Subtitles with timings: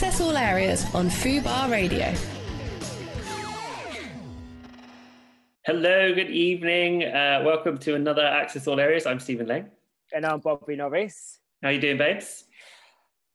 [0.00, 2.10] Access all areas on Fubar Radio.
[5.66, 7.04] Hello, good evening.
[7.04, 9.04] Uh, welcome to another Access All Areas.
[9.04, 9.68] I'm Stephen Lang.
[10.14, 11.40] And I'm Bobby Norris.
[11.62, 12.44] How you doing, babes?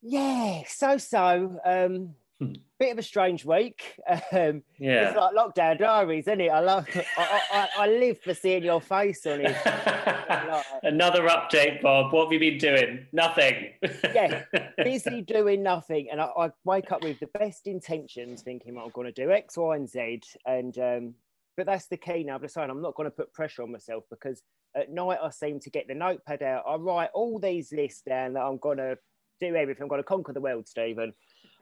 [0.01, 1.59] Yeah, so so.
[1.63, 2.53] Um, hmm.
[2.79, 3.99] Bit of a strange week.
[4.31, 6.49] Um, yeah, it's like lockdown diaries, isn't it?
[6.49, 6.87] I love.
[7.17, 9.55] I, I, I, live for seeing your face on it.
[10.83, 12.11] Another update, Bob.
[12.11, 13.05] What have you been doing?
[13.13, 13.73] Nothing.
[14.13, 14.43] yeah,
[14.83, 19.11] busy doing nothing, and I, I, wake up with the best intentions, thinking I'm going
[19.11, 21.13] to do X, Y, and Z, and um,
[21.55, 22.35] but that's the key now.
[22.35, 24.41] I'm deciding I'm not going to put pressure on myself because
[24.75, 26.63] at night I seem to get the notepad out.
[26.67, 28.97] I write all these lists down that I'm going to
[29.39, 29.83] do everything.
[29.83, 31.13] I'm going to conquer the world, Stephen.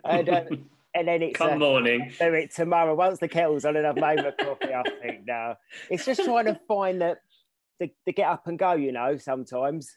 [0.03, 0.43] And, uh,
[0.95, 2.11] and then it's come uh, morning.
[2.19, 2.95] Do it tomorrow.
[2.95, 5.57] Once the kettle's on and I've made my coffee, I think now
[5.89, 7.17] it's just trying to find the,
[7.79, 8.73] the the get up and go.
[8.73, 9.91] You know, sometimes.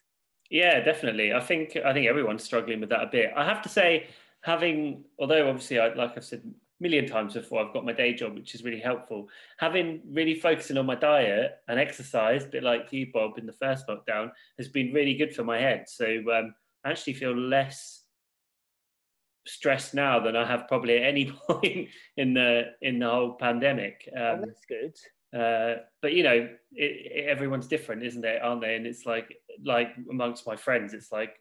[0.50, 1.32] Yeah, definitely.
[1.32, 3.32] I think I think everyone's struggling with that a bit.
[3.36, 4.06] I have to say,
[4.42, 7.64] having although obviously, I, like I've said a million times before.
[7.64, 9.28] I've got my day job, which is really helpful.
[9.58, 13.52] Having really focusing on my diet and exercise, a bit like you, Bob, in the
[13.52, 15.88] first lockdown, has been really good for my head.
[15.88, 18.05] So um, I actually feel less
[19.46, 24.08] stressed now than I have probably at any point in the in the whole pandemic.
[24.16, 24.96] Oh, um, oh, that's good.
[25.38, 28.42] Uh, but you know, it, it, everyone's different, isn't it?
[28.42, 28.76] Aren't they?
[28.76, 31.34] And it's like like amongst my friends, it's like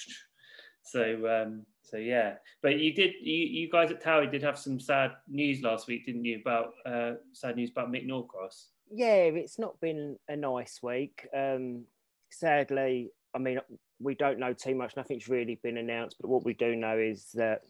[0.82, 1.44] so.
[1.44, 5.12] Um, so yeah, but you did you, you guys at Towie did have some sad
[5.28, 6.40] news last week, didn't you?
[6.40, 8.70] About uh, sad news about Mick Norcross.
[8.90, 11.28] Yeah, it's not been a nice week.
[11.34, 11.84] Um,
[12.32, 13.60] sadly, I mean
[14.00, 14.96] we don't know too much.
[14.96, 17.62] Nothing's really been announced, but what we do know is that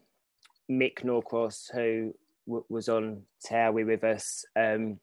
[0.69, 2.13] Mick Norcross, who
[2.45, 4.99] w- was on Towie with us, um,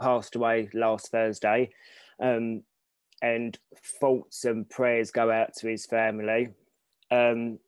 [0.00, 1.70] passed away last Thursday.
[2.22, 2.62] Um,
[3.22, 3.58] and
[4.00, 6.48] thoughts and prayers go out to his family.
[7.10, 7.58] Um,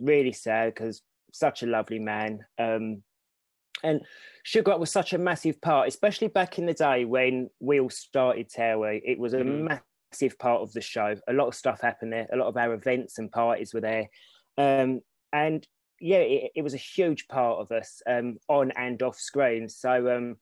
[0.00, 2.44] really sad because such a lovely man.
[2.58, 3.02] Um,
[3.82, 4.00] and
[4.44, 8.48] Sugar was such a massive part, especially back in the day when we all started
[8.48, 9.02] Towie.
[9.04, 9.64] It was a mm-hmm.
[9.64, 9.82] massive
[10.38, 11.14] part of the show.
[11.28, 12.28] A lot of stuff happened there.
[12.32, 14.08] A lot of our events and parties were there.
[14.58, 15.00] Um,
[15.32, 15.66] and
[16.00, 19.68] yeah, it, it, was a huge part of us um, on and off screen.
[19.68, 20.36] So um,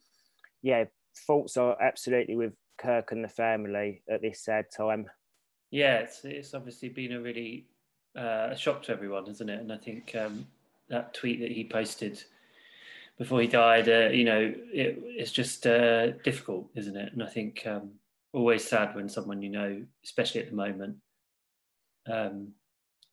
[0.63, 0.85] yeah,
[1.27, 5.07] thoughts are absolutely with Kirk and the family at this sad time.
[5.71, 7.67] Yeah, it's, it's obviously been a really
[8.17, 9.61] uh, a shock to everyone, isn't it?
[9.61, 10.47] And I think um,
[10.89, 12.23] that tweet that he posted
[13.19, 14.41] before he died, uh, you know,
[14.73, 17.13] it, it's just uh, difficult, isn't it?
[17.13, 17.91] And I think um,
[18.33, 20.97] always sad when someone you know, especially at the moment,
[22.11, 22.49] um,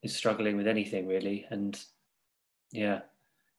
[0.03, 1.45] is struggling with anything really.
[1.49, 1.79] And
[2.71, 3.01] yeah,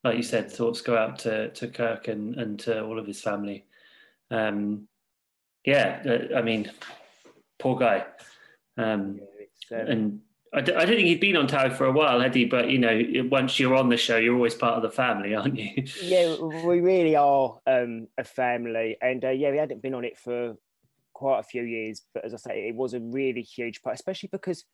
[0.05, 3.21] like you said, thoughts go out to to Kirk and and to all of his
[3.21, 3.67] family.
[4.31, 4.89] Um,
[5.65, 6.71] yeah, uh, I mean,
[7.59, 8.05] poor guy.
[8.77, 9.21] Um,
[9.71, 10.21] yeah, and
[10.55, 12.45] I d- I don't think he'd been on Towie for a while, had he?
[12.45, 15.59] But you know, once you're on the show, you're always part of the family, aren't
[15.59, 15.85] you?
[16.03, 20.17] yeah, we really are um, a family, and uh, yeah, we hadn't been on it
[20.17, 20.57] for
[21.19, 22.03] quite a few years.
[22.15, 24.65] But as I say, it was a really huge part, especially because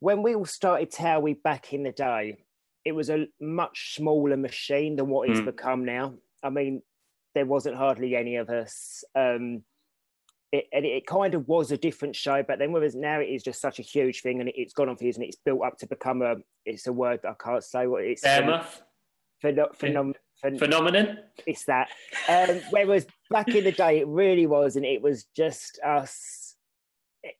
[0.00, 2.38] when we all started Towie back in the day,
[2.84, 5.44] it was a much smaller machine than what it's mm.
[5.44, 6.14] become now.
[6.42, 6.82] I mean,
[7.36, 9.04] there wasn't hardly any of us.
[9.14, 9.62] Um,
[10.50, 13.44] it, and it kind of was a different show, but then whereas now it is
[13.44, 15.62] just such a huge thing and it, has gone on for years and it's built
[15.64, 16.34] up to become a,
[16.66, 18.24] it's a word that I can't say what it's.
[19.42, 20.14] Phenom- phenom-
[20.44, 21.18] phen- phenomenon?
[21.46, 21.88] It's that.
[22.28, 26.42] Um, whereas back in the day, it really was, and it was just us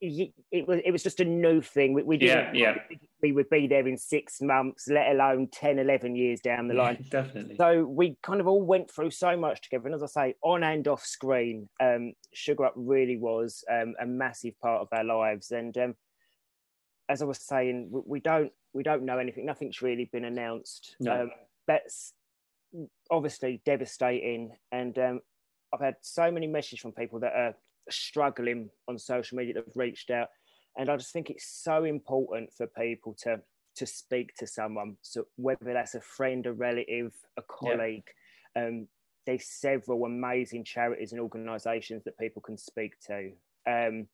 [0.00, 1.92] it, it, was it was just a new thing.
[1.92, 2.96] We, we didn't yeah, yeah.
[3.20, 6.98] we would be there in six months, let alone 10, 11 years down the line.
[7.00, 7.56] Yeah, definitely.
[7.56, 9.86] So we kind of all went through so much together.
[9.86, 14.06] And as I say, on and off screen, um, Sugar Hut really was um, a
[14.06, 15.50] massive part of our lives.
[15.50, 15.94] And um,
[17.08, 19.46] as I was saying, we, we, don't we don't know anything.
[19.46, 20.94] Nothing's really been announced.
[21.00, 21.22] No.
[21.22, 21.30] Um,
[21.66, 22.12] that's
[23.10, 24.52] obviously devastating.
[24.70, 25.20] And um,
[25.72, 27.54] I've had so many messages from people that are
[27.90, 30.28] struggling on social media that have reached out.
[30.76, 33.40] And I just think it's so important for people to
[33.74, 34.96] to speak to someone.
[35.00, 38.04] So whether that's a friend, a relative, a colleague,
[38.54, 38.66] yeah.
[38.66, 38.86] um,
[39.24, 43.32] there's several amazing charities and organisations that people can speak to.
[43.66, 44.08] Um,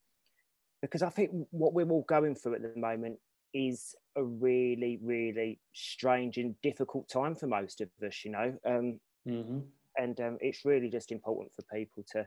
[0.81, 3.19] because I think what we're all going through at the moment
[3.55, 8.55] is a really, really strange and difficult time for most of us, you know.
[8.67, 9.59] Um, mm-hmm.
[9.97, 12.27] And um, it's really just important for people to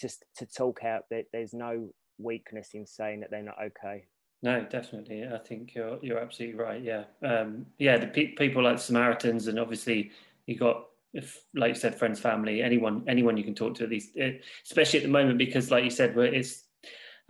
[0.00, 4.04] just to talk out that there's no weakness in saying that they're not okay.
[4.42, 5.26] No, definitely.
[5.26, 6.82] I think you're you're absolutely right.
[6.82, 7.98] Yeah, um, yeah.
[7.98, 10.12] The pe- people like Samaritans, and obviously
[10.46, 13.90] you got, if like you said, friends, family, anyone, anyone you can talk to at
[13.90, 16.64] least, eh, especially at the moment because, like you said, it's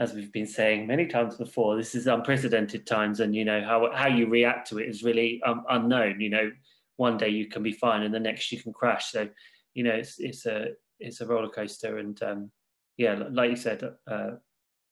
[0.00, 3.90] as we've been saying many times before, this is unprecedented times, and you know how
[3.94, 6.20] how you react to it is really um, unknown.
[6.20, 6.50] You know,
[6.96, 9.12] one day you can be fine and the next you can crash.
[9.12, 9.28] So,
[9.74, 10.68] you know, it's it's a
[10.98, 12.50] it's a roller coaster, and um,
[12.96, 14.30] yeah, like you said, uh,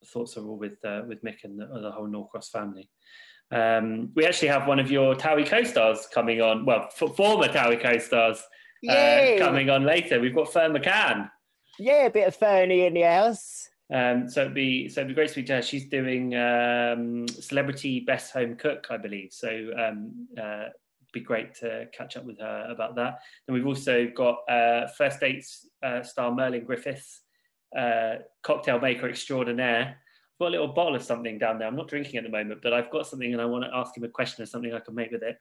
[0.07, 2.91] thoughts are all with uh, with Mick and the, the whole Norcross family.
[3.51, 6.67] Um, we actually have one of your Towie co-stars coming on.
[6.67, 8.43] Well, f- former Towie co-stars
[8.87, 10.21] uh, coming on later.
[10.21, 11.31] We've got Fern McCann.
[11.79, 13.71] Yeah, a bit of Fernie in the house.
[13.93, 15.63] Um, so it'd be so it'd be great to speak to her.
[15.63, 19.33] She's doing um, celebrity best home cook, I believe.
[19.33, 20.67] So um, uh,
[21.13, 23.21] be great to catch up with her about that.
[23.47, 27.23] Then we've also got uh, first dates uh, star Merlin Griffiths,
[27.77, 29.97] uh, cocktail maker extraordinaire.
[29.97, 31.67] I've got a little bottle of something down there.
[31.67, 33.97] I'm not drinking at the moment, but I've got something and I want to ask
[33.97, 35.37] him a question or something I can make with it.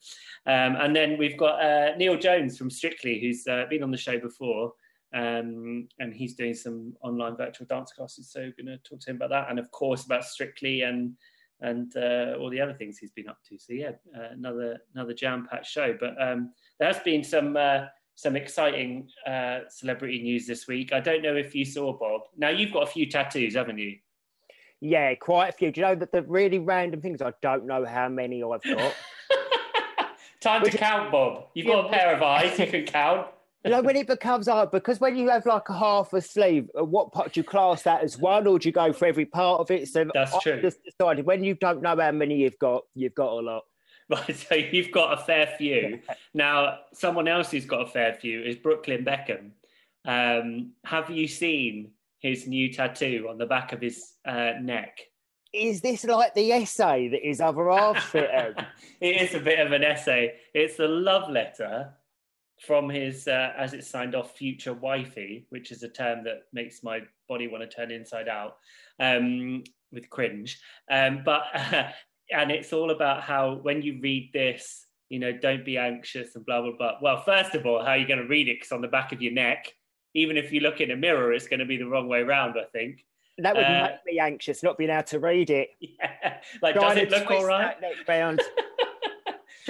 [0.47, 3.97] Um, and then we've got uh, Neil Jones from Strictly, who's uh, been on the
[3.97, 4.73] show before.
[5.13, 8.29] Um, and he's doing some online virtual dance classes.
[8.31, 11.13] So we're going to talk to him about that, and of course about Strictly and
[11.61, 13.57] and uh, all the other things he's been up to.
[13.57, 15.95] So yeah, uh, another another jam packed show.
[15.99, 20.91] But um, there has been some uh, some exciting uh, celebrity news this week.
[20.91, 22.21] I don't know if you saw Bob.
[22.37, 23.97] Now you've got a few tattoos, haven't you?
[24.79, 25.71] Yeah, quite a few.
[25.71, 27.21] Do you know that the really random things?
[27.21, 28.93] I don't know how many I've got.
[30.41, 31.47] Time Which, to count, Bob.
[31.55, 32.59] You've got a pair of eyes.
[32.59, 33.27] You can count
[33.63, 36.69] you know, when it becomes hard, because when you have like a half a sleeve,
[36.73, 39.59] what part do you class that as one, or do you go for every part
[39.59, 39.87] of it?
[39.87, 40.61] So that's I true.
[40.61, 43.63] Just decided when you don't know how many you've got, you've got a lot.
[44.09, 45.99] Right, so you've got a fair few.
[46.33, 49.51] now, someone else who's got a fair few is Brooklyn Beckham.
[50.05, 54.99] Um, have you seen his new tattoo on the back of his uh, neck?
[55.51, 58.55] Is this like the essay that his other half it
[59.01, 60.35] is a bit of an essay.
[60.53, 61.93] It's a love letter
[62.59, 66.83] from his, uh, as it's signed off, future wifey, which is a term that makes
[66.83, 68.57] my body want to turn inside out
[68.99, 70.59] um, with cringe.
[70.89, 71.89] Um, but, uh,
[72.31, 76.45] and it's all about how when you read this, you know, don't be anxious and
[76.45, 76.93] blah, blah, blah.
[77.01, 78.55] Well, first of all, how are you going to read it?
[78.55, 79.71] Because on the back of your neck,
[80.13, 82.57] even if you look in a mirror, it's going to be the wrong way around,
[82.57, 83.05] I think.
[83.37, 85.69] That would uh, make me anxious, not being able to read it.
[85.79, 86.37] Yeah.
[86.61, 87.75] Like, does it look all right?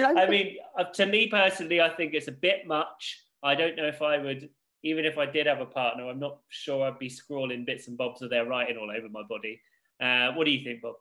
[0.00, 3.20] I mean, uh, to me personally, I think it's a bit much.
[3.42, 4.48] I don't know if I would,
[4.82, 7.96] even if I did have a partner, I'm not sure I'd be scrawling bits and
[7.96, 9.60] bobs of their writing all over my body.
[10.00, 10.94] Uh, what do you think, Bob?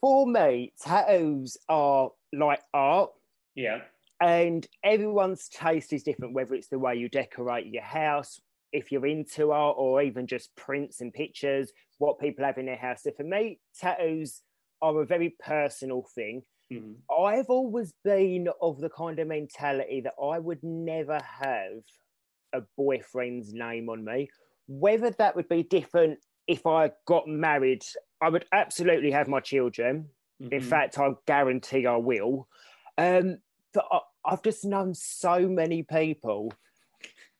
[0.00, 3.10] For me, tattoos are like art.
[3.54, 3.80] Yeah.
[4.20, 8.40] And everyone's taste is different, whether it's the way you decorate your house,
[8.72, 12.76] if you're into art, or even just prints and pictures, what people have in their
[12.76, 13.02] house.
[13.02, 14.42] So for me, tattoos
[14.82, 16.42] are a very personal thing.
[16.72, 17.22] Mm-hmm.
[17.24, 21.82] I've always been of the kind of mentality that I would never have
[22.52, 24.30] a boyfriend's name on me.
[24.68, 27.82] Whether that would be different if I got married,
[28.20, 30.08] I would absolutely have my children.
[30.42, 30.52] Mm-hmm.
[30.52, 32.48] In fact, I guarantee I will.
[32.98, 33.38] Um,
[33.72, 36.52] but I, I've just known so many people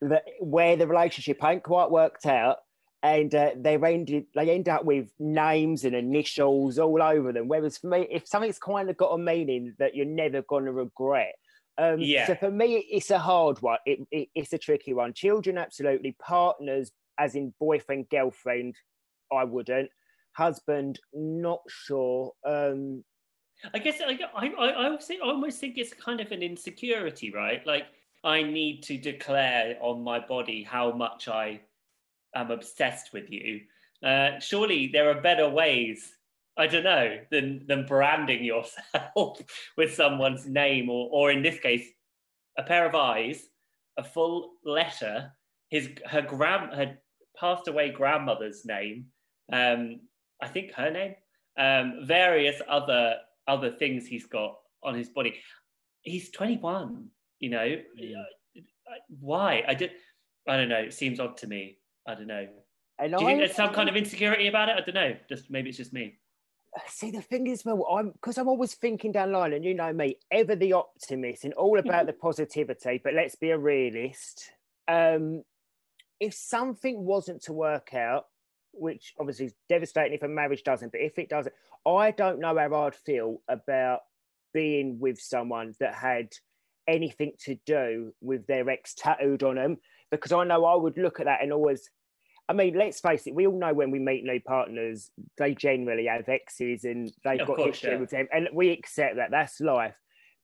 [0.00, 2.58] that where the relationship ain't quite worked out
[3.02, 7.48] and uh, they ended they end up with names and initials all over them.
[7.48, 10.72] Whereas for me, if something's kind of got a meaning that you're never going to
[10.72, 11.34] regret.
[11.78, 12.26] Um, yeah.
[12.26, 13.78] So for me, it's a hard one.
[13.86, 15.14] It, it, it's a tricky one.
[15.14, 16.14] Children, absolutely.
[16.20, 18.74] Partners, as in boyfriend, girlfriend,
[19.32, 19.88] I wouldn't.
[20.32, 22.32] Husband, not sure.
[22.46, 23.02] Um,
[23.72, 27.30] I guess I, I, I, almost think, I almost think it's kind of an insecurity,
[27.30, 27.66] right?
[27.66, 27.86] Like
[28.24, 31.60] I need to declare on my body how much I
[32.34, 33.60] am obsessed with you.
[34.04, 36.12] Uh, surely there are better ways,
[36.56, 39.40] I don't know, than than branding yourself
[39.76, 41.86] with someone's name, or or in this case,
[42.58, 43.48] a pair of eyes,
[43.98, 45.32] a full letter,
[45.68, 46.98] his her grand her
[47.38, 49.06] passed away grandmother's name,
[49.52, 50.00] um,
[50.42, 51.14] I think her name,
[51.58, 55.34] um, various other other things he's got on his body.
[56.02, 57.08] He's 21,
[57.40, 57.76] you know.
[58.02, 58.14] Mm.
[59.20, 59.64] Why?
[59.66, 59.92] I did
[60.48, 60.78] I don't know.
[60.78, 61.78] It seems odd to me.
[62.06, 62.46] I don't know.
[63.00, 64.76] Do you think there's some kind of insecurity about it?
[64.76, 65.16] I don't know.
[65.28, 66.18] Just maybe it's just me.
[66.86, 69.74] See, the thing is, well, I'm because I'm always thinking down the line, and you
[69.74, 73.00] know me, ever the optimist and all about the positivity.
[73.02, 74.50] But let's be a realist.
[74.86, 75.42] Um,
[76.20, 78.26] if something wasn't to work out,
[78.72, 81.54] which obviously is devastating if a marriage doesn't, but if it doesn't,
[81.86, 84.00] I don't know how I'd feel about
[84.52, 86.28] being with someone that had
[86.86, 89.78] anything to do with their ex tattooed on them,
[90.10, 91.88] because I know I would look at that and always
[92.48, 96.06] I mean, let's face it, we all know when we meet new partners, they generally
[96.06, 97.98] have exes and they've of got course, history yeah.
[97.98, 99.30] with them, and we accept that.
[99.30, 99.94] That's life.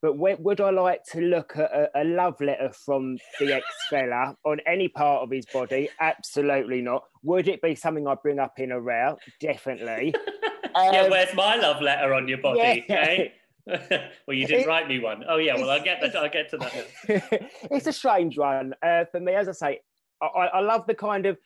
[0.02, 4.36] But would I like to look at a, a love letter from the ex fella
[4.44, 5.88] on any part of his body?
[5.98, 7.02] Absolutely not.
[7.24, 9.16] Would it be something I bring up in a row?
[9.40, 10.14] Definitely.
[10.76, 12.84] um, yeah, where's my love letter on your body?
[12.88, 13.24] Yeah.
[14.26, 15.24] well, you did It- write me one.
[15.28, 15.54] Oh yeah.
[15.56, 16.14] Well, I'll get that.
[16.16, 17.50] I'll get to that.
[17.70, 19.34] it's a strange one uh, for me.
[19.34, 19.80] As I say,
[20.22, 21.38] I, I love the kind of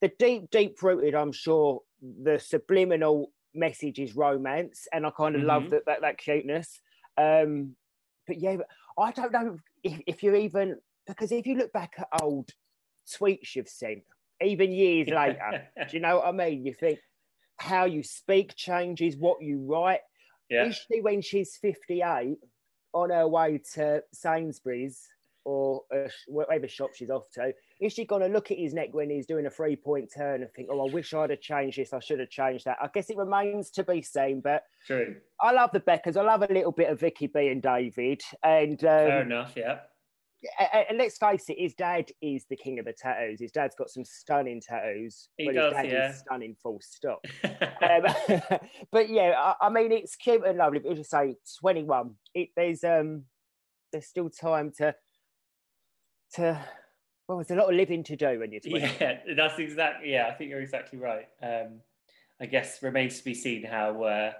[0.00, 1.14] the deep, deep rooted.
[1.14, 5.70] I'm sure the subliminal message is romance, and I kind of love Mhm.
[5.70, 6.80] that, that that cuteness.
[7.16, 7.76] Um,
[8.26, 8.66] but yeah, but
[8.98, 10.76] I don't know if, if you're even
[11.06, 12.50] because if you look back at old
[13.08, 14.02] tweets you've sent,
[14.42, 16.66] even years later, do you know what I mean?
[16.66, 16.98] You think
[17.56, 20.00] how you speak changes, what you write.
[20.52, 20.66] Yeah.
[20.66, 22.36] Is she, when she's 58,
[22.92, 25.08] on her way to Sainsbury's
[25.44, 28.90] or uh, whatever shop she's off to, is she going to look at his neck
[28.92, 31.78] when he's doing a three point turn and think, oh, I wish I'd have changed
[31.78, 32.76] this, I should have changed that?
[32.80, 35.16] I guess it remains to be seen, but True.
[35.40, 36.16] I love the Beckers.
[36.16, 38.20] I love a little bit of Vicky B and David.
[38.44, 39.54] And, Fair um, enough.
[39.56, 39.80] Yeah.
[40.88, 43.40] And let's face it, his dad is the king of the tattoos.
[43.40, 45.28] His dad's got some stunning tattoos.
[45.36, 46.10] He but does, his dad yeah.
[46.10, 47.24] is stunning, full stop.
[47.82, 48.04] Um,
[48.92, 50.78] but yeah, I, I mean, it's cute and lovely.
[50.78, 52.14] But as you say, twenty one.
[52.32, 53.24] It there's um
[53.92, 54.94] there's still time to
[56.34, 56.64] to
[57.26, 58.94] well, there's a lot of living to do when you're twenty.
[59.00, 60.12] yeah, that's exactly.
[60.12, 61.26] Yeah, I think you're exactly right.
[61.42, 61.80] Um,
[62.40, 64.32] I guess remains to be seen how uh,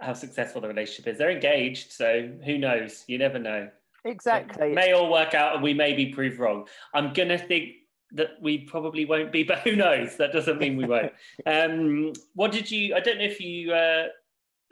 [0.00, 1.18] how successful the relationship is.
[1.18, 3.04] They're engaged, so who knows?
[3.06, 3.68] You never know.
[4.04, 4.72] Exactly.
[4.72, 6.66] It may all work out, and we may be proved wrong.
[6.94, 7.70] I'm gonna think
[8.12, 10.16] that we probably won't be, but who knows?
[10.16, 11.12] That doesn't mean we won't.
[11.46, 12.94] um, what did you?
[12.94, 14.06] I don't know if you uh,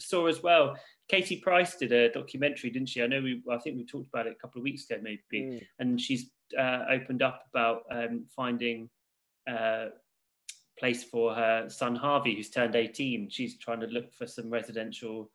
[0.01, 0.77] saw as well.
[1.09, 3.03] Katie Price did a documentary, didn't she?
[3.03, 3.43] I know we.
[3.51, 5.67] I think we talked about it a couple of weeks ago, maybe Mm.
[5.79, 8.89] and she's uh, opened up about um, finding
[9.49, 9.89] a
[10.79, 13.31] place for her son Harvey, who's turned 18.
[13.31, 15.31] She's trying to look for some residential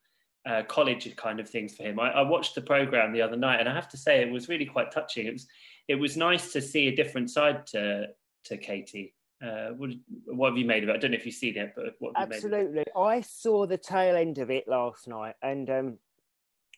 [0.46, 2.00] uh, college kind of things for him.
[2.00, 4.50] I, I watched the program the other night, and I have to say it was
[4.50, 5.28] really quite touching.
[5.28, 5.48] It was
[5.88, 8.08] it was nice to see a different side to
[8.46, 9.14] to Katie.
[9.44, 9.90] Uh, what,
[10.26, 10.94] what have you made of it?
[10.94, 12.14] I don't know if you've seen it, but what?
[12.16, 12.86] Absolutely.
[12.96, 15.98] I saw the tail end of it last night and um,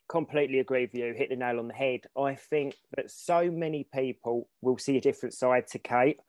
[0.08, 1.14] completely agree with you.
[1.14, 2.02] Hit the nail on the head.
[2.18, 6.20] I think that so many people will see a different side to Kate.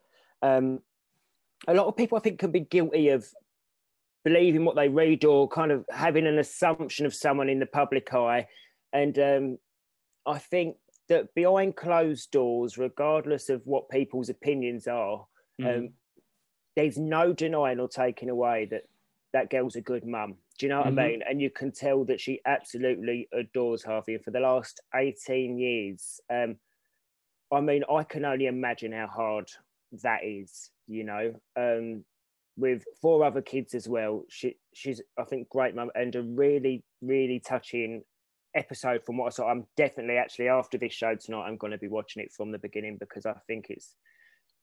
[0.42, 0.80] Um,
[1.68, 3.26] a lot of people, I think, can be guilty of
[4.24, 8.12] believing what they read or kind of having an assumption of someone in the public
[8.14, 8.48] eye.
[8.92, 9.58] And um,
[10.26, 10.76] I think
[11.08, 15.26] that behind closed doors, regardless of what people's opinions are,
[15.60, 15.76] Mhm.
[15.78, 15.94] um,
[16.74, 18.84] there's no denying or taking away that
[19.32, 20.38] that girl's a good mum.
[20.58, 20.98] Do you know what Mhm.
[20.98, 21.22] I mean?
[21.22, 24.14] And you can tell that she absolutely adores Harvey.
[24.14, 26.58] And for the last 18 years, um,
[27.52, 29.50] I mean, I can only imagine how hard
[30.02, 31.40] that is, you know.
[31.56, 32.04] Um,
[32.56, 34.24] with four other kids as well.
[34.28, 38.02] She she's I think great mum and a really, really touching
[38.54, 39.50] episode from what I saw.
[39.50, 42.96] I'm definitely actually after this show tonight, I'm gonna be watching it from the beginning
[42.98, 43.94] because I think it's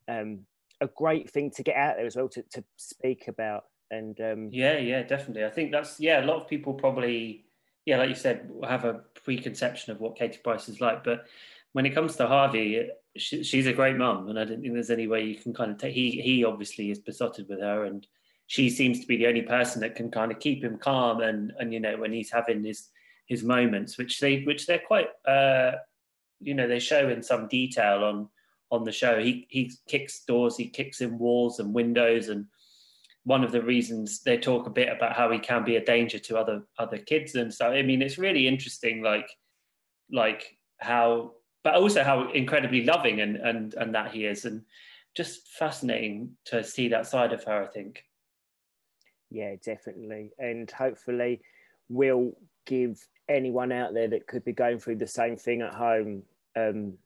[0.08, 0.46] um
[0.80, 4.50] a great thing to get out there as well to, to speak about and um
[4.52, 5.46] Yeah, yeah, definitely.
[5.46, 6.24] I think that's yeah.
[6.24, 7.46] A lot of people probably,
[7.86, 11.04] yeah, like you said, have a preconception of what Katie Price is like.
[11.04, 11.26] But
[11.74, 14.90] when it comes to Harvey, she, she's a great mum, and I don't think there's
[14.90, 15.94] any way you can kind of take.
[15.94, 18.06] He he obviously is besotted with her, and
[18.48, 21.22] she seems to be the only person that can kind of keep him calm.
[21.22, 22.90] And and you know when he's having his
[23.28, 25.74] his moments, which they which they're quite, uh,
[26.40, 28.30] you know, they show in some detail on
[28.72, 29.22] on the show.
[29.22, 32.46] He he kicks doors, he kicks in walls and windows, and
[33.24, 36.18] one of the reasons they talk a bit about how he can be a danger
[36.18, 39.30] to other other kids and so i mean it's really interesting like
[40.12, 41.32] like how
[41.64, 44.64] but also how incredibly loving and and and that he is and
[45.16, 48.04] just fascinating to see that side of her i think
[49.32, 50.32] yeah, definitely.
[50.38, 51.42] And hopefully
[51.90, 52.34] we'll
[52.68, 53.00] give
[53.30, 56.24] anyone out there that could be going through the same thing at home
[56.58, 56.98] um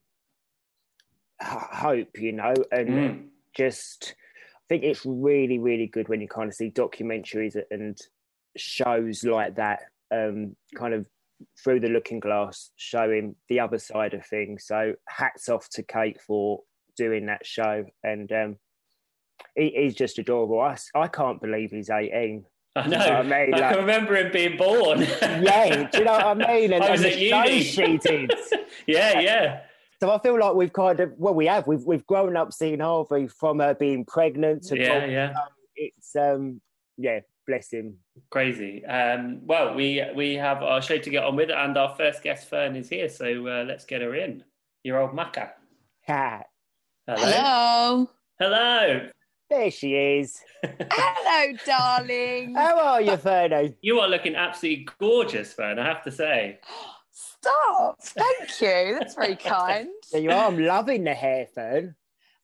[1.42, 3.28] h- hope, you know, and Mm.
[3.56, 7.96] just I think it's really, really good when you kind of see documentaries and
[8.58, 11.06] shows like that, um, kind of
[11.64, 14.66] through the looking glass, showing the other side of things.
[14.66, 16.62] So hats off to Kate for
[16.98, 18.56] doing that show, and um,
[19.56, 20.60] he, he's just adorable.
[20.62, 22.46] I, I can't believe he's eighteen.
[22.76, 23.54] i know know I mean?
[23.54, 26.74] I can remember him being born Yeah, do you know what I mean?
[26.74, 27.64] And, I was and at uni.
[27.64, 28.34] she did.
[28.88, 29.62] yeah yeah
[30.02, 32.82] So I feel like we've kind of well, we have we've we've grown up seeing
[32.82, 35.34] Harvey from her being pregnant to yeah yeah
[35.78, 36.62] it's um
[36.98, 37.98] yeah, bless him.
[38.30, 42.24] crazy um well we we have our show to get on with and our first
[42.24, 44.44] guest fern is here so uh, let's get her in
[44.84, 45.52] your old maca
[46.08, 46.42] Ha.
[47.08, 48.10] hello Hello.
[48.40, 49.10] hello
[49.50, 50.42] There she is.
[50.92, 52.56] Hello, darling.
[52.56, 53.70] How are you, Ferno?
[53.82, 56.58] You are looking absolutely gorgeous, Fern, I have to say.
[57.12, 58.02] Stop.
[58.02, 58.98] Thank you.
[58.98, 59.90] That's very kind.
[60.12, 60.48] There you are.
[60.48, 61.96] I'm loving the hair, Fern.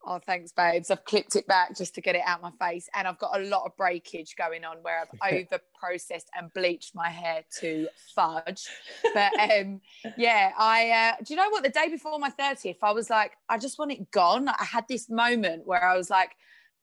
[0.04, 0.90] Oh, thanks, babes.
[0.90, 3.44] I've clipped it back just to get it out my face, and I've got a
[3.44, 8.66] lot of breakage going on where I've over processed and bleached my hair to fudge.
[9.14, 9.82] But um,
[10.18, 11.64] yeah, I uh, do you know what?
[11.64, 14.48] The day before my thirtieth, I was like, I just want it gone.
[14.48, 16.32] I had this moment where I was like,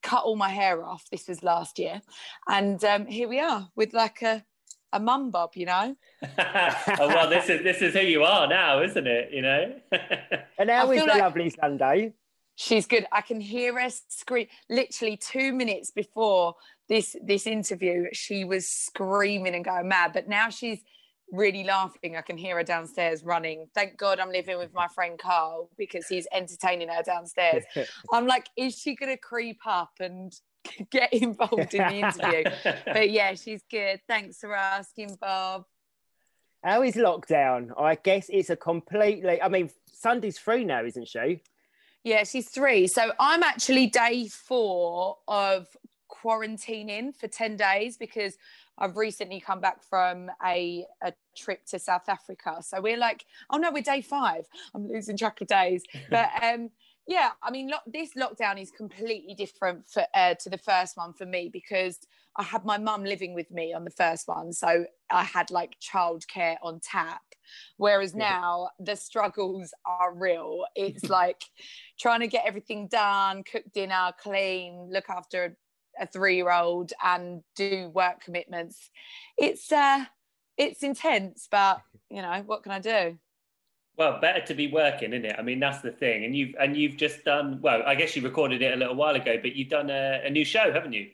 [0.03, 1.05] cut all my hair off.
[1.11, 2.01] This was last year,
[2.49, 4.45] and um, here we are with like a
[4.93, 5.97] a mum bob, you know.
[6.39, 9.31] oh well, this is this is who you are now, isn't it?
[9.33, 9.75] You know.
[10.59, 12.13] And now I is feel the like- lovely Sunday?
[12.61, 13.07] She's good.
[13.13, 14.49] I can hear her scream.
[14.69, 16.57] Literally two minutes before
[16.89, 20.13] this this interview, she was screaming and going mad.
[20.13, 20.81] But now she's
[21.31, 22.17] really laughing.
[22.17, 23.69] I can hear her downstairs running.
[23.77, 27.63] Thank God I'm living with my friend Carl because he's entertaining her downstairs.
[28.13, 30.35] I'm like, is she gonna creep up and
[30.91, 32.43] get involved in the interview?
[32.87, 34.01] but yeah, she's good.
[34.09, 35.65] Thanks for asking, Bob.
[36.65, 37.71] How is lockdown?
[37.81, 39.41] I guess it's a completely.
[39.41, 41.41] I mean, Sunday's free now, isn't she?
[42.05, 42.87] Yeah, she's three.
[42.87, 45.67] So I'm actually day four of
[46.11, 48.37] quarantining for 10 days because
[48.79, 52.59] I've recently come back from a, a trip to South Africa.
[52.63, 54.47] So we're like, oh no, we're day five.
[54.75, 55.83] I'm losing track of days.
[56.11, 56.71] But um,
[57.07, 61.13] yeah, I mean, lo- this lockdown is completely different for, uh, to the first one
[61.13, 61.99] for me because
[62.39, 64.53] I had my mum living with me on the first one.
[64.53, 67.21] So I had like childcare on tap.
[67.79, 70.65] Whereas now the struggles are real.
[70.77, 71.43] It's like
[71.99, 75.57] trying to get everything done, cook dinner, clean, look after
[76.01, 78.89] a three-year-old, and do work commitments.
[79.37, 80.05] It's uh,
[80.57, 83.19] it's intense, but you know what can I do?
[83.97, 85.35] Well, better to be working, isn't it?
[85.37, 86.25] I mean, that's the thing.
[86.25, 87.83] And you've and you've just done well.
[87.85, 90.45] I guess you recorded it a little while ago, but you've done a, a new
[90.45, 91.09] show, haven't you?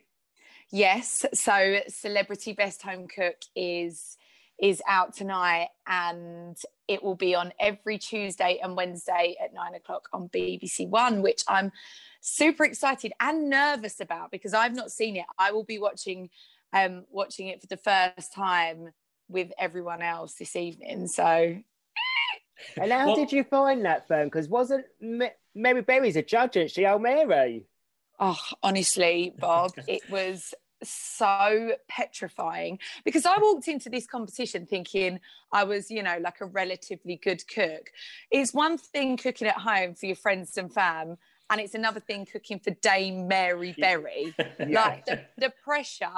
[0.71, 1.25] Yes.
[1.35, 4.17] So Celebrity Best Home Cook is
[4.61, 6.57] is out tonight and
[6.87, 11.43] it will be on every Tuesday and Wednesday at nine o'clock on BBC One, which
[11.49, 11.73] I'm
[12.21, 15.27] super excited and nervous about because I've not seen it.
[15.39, 16.31] I will be watching
[16.73, 18.91] um watching it for the first time
[19.29, 21.07] with everyone else this evening.
[21.09, 21.25] So
[22.81, 24.27] And how Well- did you find that phone?
[24.27, 26.87] Because wasn't Ma- Mary Berry's a judge, isn't she?
[26.87, 27.67] Oh, Mary.
[28.19, 35.21] Oh, honestly, Bob, it was so petrifying because I walked into this competition thinking
[35.53, 37.91] I was, you know, like a relatively good cook.
[38.31, 41.17] It's one thing cooking at home for your friends and fam,
[41.51, 44.35] and it's another thing cooking for Dame Mary Berry.
[44.67, 46.09] Like the, the pressure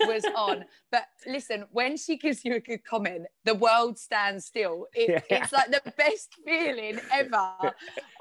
[0.00, 0.64] was on.
[0.90, 4.86] But listen, when she gives you a good comment, the world stands still.
[4.94, 5.42] It, Yeah.
[5.42, 7.52] It's like the best feeling ever.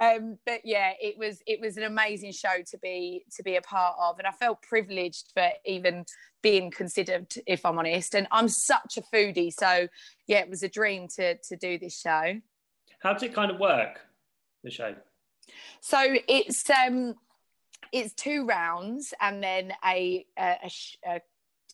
[0.02, 3.62] Um, but yeah, it was it was an amazing show to be to be a
[3.62, 6.06] part of, and I felt privileged for even
[6.42, 8.16] being considered, if I'm honest.
[8.16, 9.88] And I'm such a foodie, so
[10.28, 12.40] yeah, it was a dream to to do this show.
[13.02, 14.02] How does it kind of work?
[14.64, 14.96] The show.
[15.80, 17.16] So it's um
[17.92, 20.72] it's two rounds and then a a, a,
[21.16, 21.22] a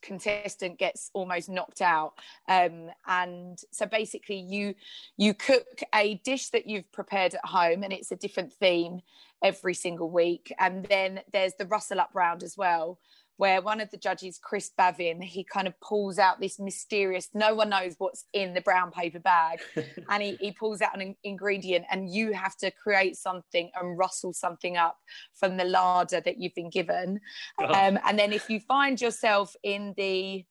[0.02, 2.14] contestant gets almost knocked out.
[2.48, 4.76] Um and so basically you
[5.18, 9.02] you cook a dish that you've prepared at home and it's a different theme
[9.44, 10.54] every single week.
[10.60, 13.00] And then there's the rustle up round as well
[13.38, 17.54] where one of the judges chris bavin he kind of pulls out this mysterious no
[17.56, 19.60] one knows what's in the brown paper bag
[20.10, 23.98] and he, he pulls out an in- ingredient and you have to create something and
[23.98, 24.98] rustle something up
[25.34, 27.20] from the larder that you've been given
[27.60, 27.76] Gosh.
[27.76, 30.44] um, and then if you find yourself in the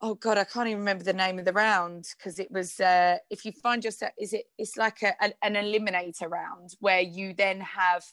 [0.00, 3.16] oh god i can't even remember the name of the round because it was uh,
[3.30, 7.34] if you find yourself is it it's like a, an, an eliminator round where you
[7.34, 8.04] then have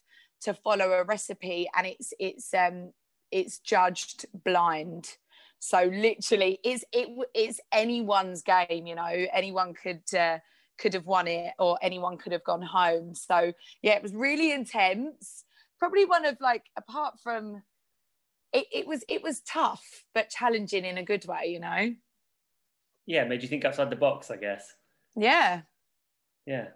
[0.41, 2.91] to follow a recipe and it's it's um
[3.31, 5.17] it's judged blind.
[5.59, 10.39] So literally it's it it's anyone's game you know anyone could uh,
[10.77, 13.13] could have won it or anyone could have gone home.
[13.13, 15.43] So yeah it was really intense.
[15.77, 17.63] Probably one of like apart from
[18.53, 21.93] it, it was it was tough but challenging in a good way you know?
[23.05, 24.73] Yeah, made you think outside the box, I guess.
[25.15, 25.61] yeah.
[26.45, 26.67] Yeah.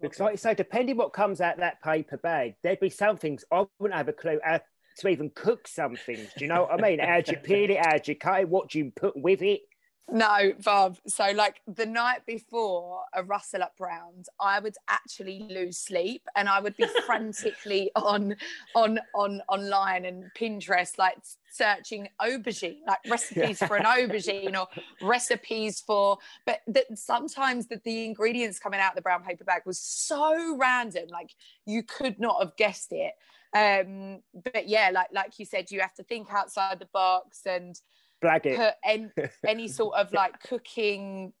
[0.00, 3.44] Because, like you say, depending what comes out that paper bag, there'd be some things
[3.52, 4.60] I wouldn't have a clue how
[4.98, 6.16] to even cook something.
[6.16, 6.98] Do you know what I mean?
[6.98, 7.78] How'd you peel it?
[7.84, 8.48] How'd you cut it?
[8.48, 9.62] What do you put with it?
[10.10, 10.96] No, Bob.
[11.06, 16.48] So, like the night before a rustle up round, I would actually lose sleep, and
[16.48, 18.34] I would be frantically on,
[18.74, 21.18] on, on online and Pinterest, like
[21.50, 24.68] searching aubergine, like recipes for an aubergine or
[25.06, 26.16] recipes for.
[26.46, 30.56] But that sometimes that the ingredients coming out of the brown paper bag was so
[30.56, 31.34] random, like
[31.66, 33.12] you could not have guessed it.
[33.54, 34.20] Um,
[34.52, 37.74] but yeah, like like you said, you have to think outside the box and
[38.22, 38.56] Blag it.
[38.56, 39.10] put any,
[39.46, 41.32] any sort of like cooking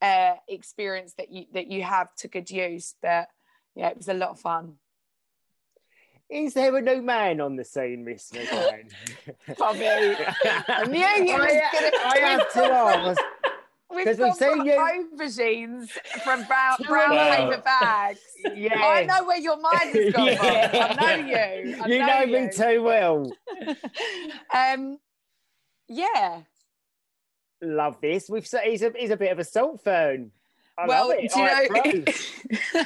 [0.00, 2.94] uh, experience that you that you have to good use.
[3.00, 3.28] But
[3.74, 4.74] yeah, it was a lot of fun.
[6.28, 8.88] Is there a no man on the scene, Miss McLean?
[9.58, 11.90] Bobby, I knew you was I, gonna.
[12.04, 13.20] I have to ask.
[13.94, 15.90] We've got seen you- aubergines
[16.24, 17.36] from brown, brown Wow.
[17.50, 18.20] paper bags.
[18.54, 18.74] Yeah.
[18.82, 20.36] I know where your mind has gone.
[20.36, 20.96] Bob.
[21.00, 21.82] I know you.
[21.82, 22.50] I you know, me you.
[22.52, 23.32] too well.
[24.54, 24.98] Um,
[25.88, 26.40] yeah.
[27.62, 28.28] Love this.
[28.28, 30.30] We've he's a he's a bit of a salt fern.
[30.78, 32.82] I well, do you I know?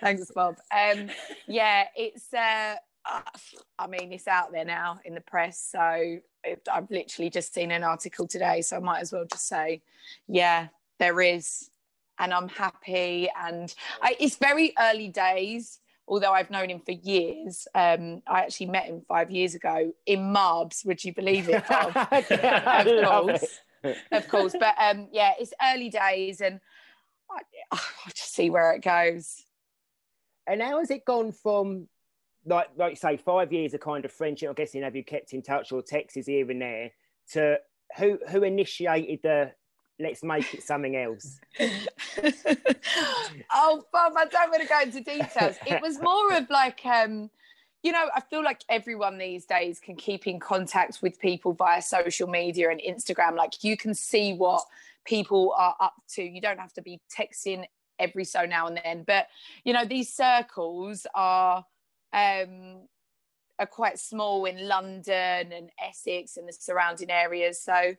[0.00, 0.56] Thanks, Bob.
[0.76, 1.08] Um,
[1.46, 2.32] yeah, it's.
[2.34, 2.74] Uh,
[3.06, 3.20] uh,
[3.78, 5.58] I mean, it's out there now in the press.
[5.60, 9.46] So it, I've literally just seen an article today, so I might as well just
[9.46, 9.82] say,
[10.26, 11.70] yeah, there is,
[12.18, 13.28] and I'm happy.
[13.38, 15.80] And I, it's very early days.
[16.06, 20.20] Although I've known him for years, um, I actually met him five years ago in
[20.20, 20.84] Marbs.
[20.84, 21.94] Would you believe it, Bob?
[22.12, 23.60] Of course.
[23.82, 23.96] it.
[24.12, 24.54] of course.
[24.58, 26.60] But um, yeah, it's early days, and
[27.30, 27.40] I,
[27.72, 27.80] I'll
[28.14, 29.44] just see where it goes.
[30.46, 31.88] And how has it gone from
[32.46, 34.48] like like you say five years of kind of friendship?
[34.48, 36.90] I'm guessing have you kept in touch or texts here and there
[37.32, 37.58] to
[37.96, 39.52] who who initiated the
[39.98, 41.40] let's make it something else?
[43.52, 45.56] oh, Bob, I don't want to go into details.
[45.66, 47.30] It was more of like, um,
[47.82, 51.82] you know, I feel like everyone these days can keep in contact with people via
[51.82, 53.36] social media and Instagram.
[53.36, 54.64] Like you can see what
[55.04, 56.22] people are up to.
[56.22, 57.64] You don't have to be texting
[57.98, 59.04] every so now and then.
[59.06, 59.28] But
[59.64, 61.64] you know, these circles are
[62.14, 62.86] um
[63.58, 67.62] are quite small in London and Essex and the surrounding areas.
[67.62, 67.94] So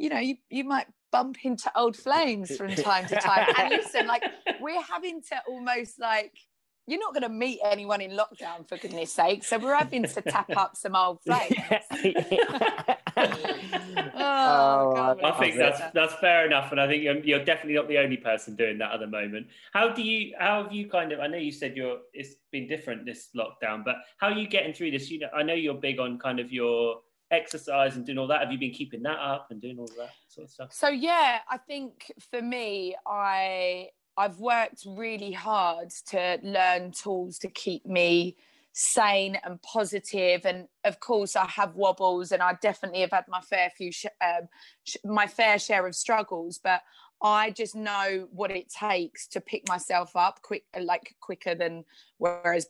[0.00, 3.46] you know, you, you might bump into old flames from time to time.
[3.58, 4.22] And listen, like
[4.58, 6.32] we're having to almost like
[6.90, 9.44] you're not going to meet anyone in lockdown for goodness sake.
[9.44, 11.54] So we're having to tap up some old flames.
[13.16, 17.44] Oh, oh, God, I think Oh, that's that's fair enough, and I think you're, you're
[17.44, 19.48] definitely not the only person doing that at the moment.
[19.72, 20.34] How do you?
[20.38, 21.20] How have you kind of?
[21.20, 21.98] I know you said you're.
[22.12, 25.10] It's been different this lockdown, but how are you getting through this?
[25.10, 27.00] You know, I know you're big on kind of your
[27.30, 28.40] exercise and doing all that.
[28.40, 30.72] Have you been keeping that up and doing all that sort of stuff?
[30.72, 33.88] So yeah, I think for me, I
[34.20, 38.36] I've worked really hard to learn tools to keep me
[38.72, 40.44] sane and positive.
[40.44, 44.06] And of course i have wobbles and i definitely have had my fair few sh-
[44.24, 44.48] um,
[44.84, 46.82] sh- my fair share of struggles but
[47.22, 51.84] i just know what it takes to pick myself up quick like quicker than
[52.18, 52.66] whereas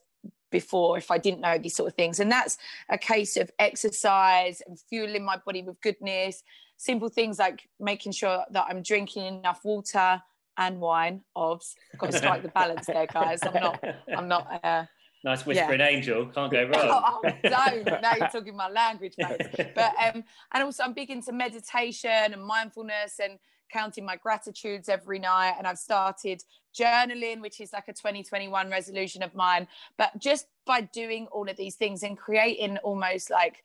[0.51, 2.21] before if i didn't know these sort of things.
[2.21, 2.59] And that's
[2.89, 6.43] a case of exercise and fueling my body with goodness
[6.77, 10.21] simple things like making sure that i'm drinking enough water
[10.59, 13.85] and wine obs got to strike the balance there guys i'm not
[14.17, 14.85] i'm not uh,
[15.23, 16.73] Nice whispering angel, can't go wrong.
[16.77, 17.85] Oh, oh, don't.
[18.01, 19.43] Now you're talking my language, mate.
[19.75, 23.39] But um, and also I'm big into meditation and mindfulness and
[23.71, 25.57] counting my gratitudes every night.
[25.59, 26.43] And I've started
[26.79, 29.69] journaling, which is like a 2021 resolution of mine.
[29.99, 33.63] But just by doing all of these things and creating almost like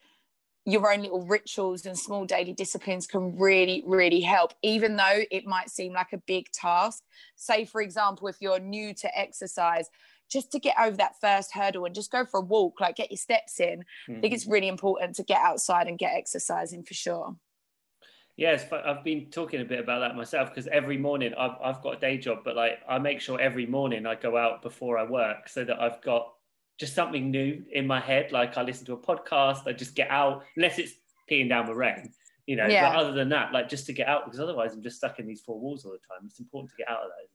[0.66, 5.46] your own little rituals and small daily disciplines can really, really help, even though it
[5.46, 7.04] might seem like a big task.
[7.36, 9.90] Say, for example, if you're new to exercise,
[10.30, 13.12] just to get over that first hurdle and just go for a walk, like get
[13.12, 13.84] your steps in.
[14.08, 14.34] I think mm-hmm.
[14.34, 17.36] it's really important to get outside and get exercising for sure.
[18.38, 21.82] Yes, but I've been talking a bit about that myself because every morning I've I've
[21.82, 24.98] got a day job, but like I make sure every morning I go out before
[24.98, 26.34] I work so that I've got
[26.80, 28.32] just something new in my head.
[28.32, 30.94] Like I listen to a podcast, I just get out, unless it's
[31.30, 32.12] peeing down the rain,
[32.46, 32.68] you know.
[32.68, 32.90] Yeah.
[32.90, 35.28] But other than that, like just to get out because otherwise I'm just stuck in
[35.28, 36.26] these four walls all the time.
[36.26, 37.28] It's important to get out of that?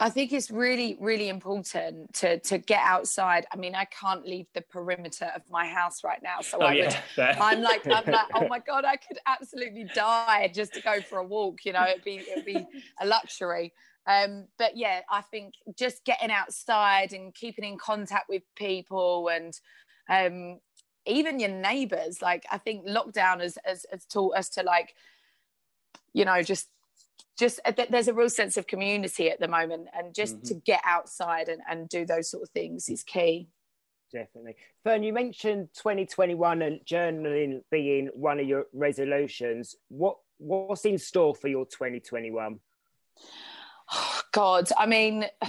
[0.00, 3.46] I think it's really, really important to to get outside.
[3.52, 6.70] I mean, I can't leave the perimeter of my house right now, so Oh I
[6.70, 7.36] would yeah, fair.
[7.40, 11.18] I'm like, I'm like, oh my god, I could absolutely die just to go for
[11.18, 11.64] a walk.
[11.64, 12.66] You know, it'd be it'd be
[13.00, 13.72] a luxury.
[14.06, 19.58] Um, but yeah, I think just getting outside and keeping in contact with people and
[20.08, 20.60] um,
[21.06, 22.20] even your neighbours.
[22.20, 24.94] Like, I think lockdown has, has has taught us to like,
[26.12, 26.68] you know, just
[27.38, 30.80] just uh, there's a real sense of community at the moment, and just to get
[30.84, 33.48] outside and, and do those sort of things is key.
[34.12, 34.54] Definitely.
[34.84, 39.74] Fern, you mentioned 2021 and journaling being one of your resolutions.
[39.88, 42.60] What what's in store for your 2021?
[44.32, 45.26] God, I mean,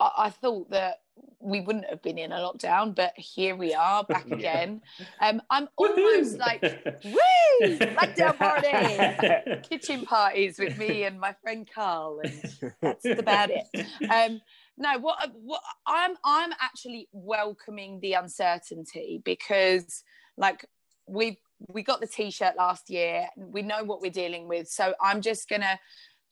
[0.00, 1.00] I, I thought that
[1.40, 4.82] we wouldn't have been in a lockdown, but here we are back again.
[5.20, 6.62] Um, I'm almost like,
[7.04, 13.66] woo, lockdown party, kitchen parties with me and my friend Carl, and that's about it.
[14.10, 14.40] Um,
[14.78, 20.04] no, what what I'm I'm actually welcoming the uncertainty because
[20.36, 20.66] like
[21.06, 25.22] we we got the t-shirt last year, we know what we're dealing with, so I'm
[25.22, 25.78] just gonna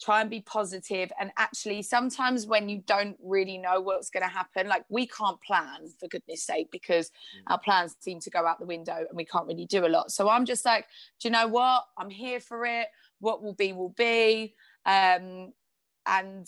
[0.05, 1.11] try and be positive.
[1.19, 5.41] And actually sometimes when you don't really know what's going to happen like we can't
[5.41, 7.53] plan for goodness sake because mm.
[7.53, 10.11] our plans seem to go out the window and we can't really do a lot.
[10.11, 10.87] So i'm just like
[11.21, 11.85] do you know what?
[11.97, 12.89] I'm here for it.
[13.21, 14.55] What will be will be.
[14.85, 15.53] Um,
[16.07, 16.47] and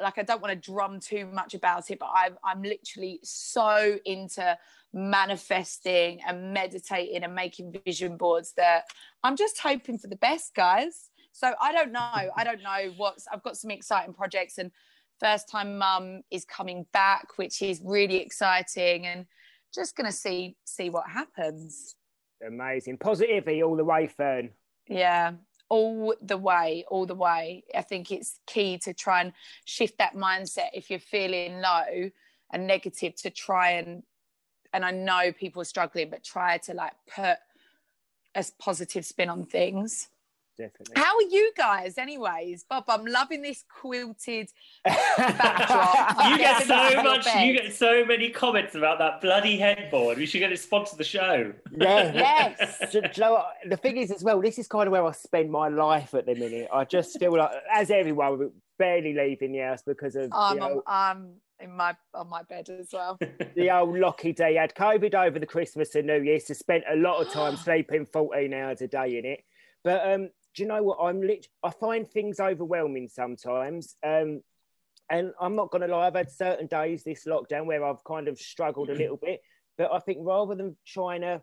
[0.00, 3.98] like I don't want to drum too much about it, but I'm I'm literally so
[4.04, 4.56] into
[4.92, 8.84] manifesting and meditating and making vision boards that
[9.22, 11.10] I'm just hoping for the best, guys.
[11.34, 12.00] So I don't know.
[12.00, 14.70] I don't know what's I've got some exciting projects and
[15.18, 19.26] first time mum is coming back, which is really exciting and
[19.74, 21.96] just gonna see see what happens.
[22.46, 22.98] Amazing.
[22.98, 24.50] Positivity all the way, Fern.
[24.88, 25.32] Yeah
[25.70, 27.64] all the way, all the way.
[27.74, 29.32] I think it's key to try and
[29.64, 32.10] shift that mindset if you're feeling low
[32.52, 34.04] and negative to try and
[34.72, 37.38] and I know people are struggling, but try to like put
[38.36, 40.10] a positive spin on things
[40.56, 40.94] definitely.
[40.96, 42.84] How are you guys, anyways, Bob?
[42.88, 44.50] I'm loving this quilted
[44.84, 46.16] backdrop.
[46.30, 47.26] you get so much.
[47.26, 50.18] You get so many comments about that bloody headboard.
[50.18, 51.52] We should get it sponsored the show.
[51.70, 52.12] Yeah.
[52.58, 52.78] yes.
[52.92, 53.46] Do, do you know what?
[53.68, 56.26] The thing is, as well, this is kind of where I spend my life at
[56.26, 56.68] the minute.
[56.72, 60.30] I just feel like, as everyone, we're barely leaving the house because of.
[60.32, 63.18] I'm, you know, I'm in my on my bed as well.
[63.56, 66.96] the old Lockie D had COVID over the Christmas and New Year, so spent a
[66.96, 69.40] lot of time sleeping 14 hours a day in it.
[69.82, 70.98] But um, do you know what?
[71.00, 71.48] I'm lit.
[71.62, 73.96] I find things overwhelming sometimes.
[74.04, 74.42] Um,
[75.10, 78.28] and I'm not going to lie, I've had certain days this lockdown where I've kind
[78.28, 79.40] of struggled a little bit.
[79.76, 81.42] But I think rather than trying to,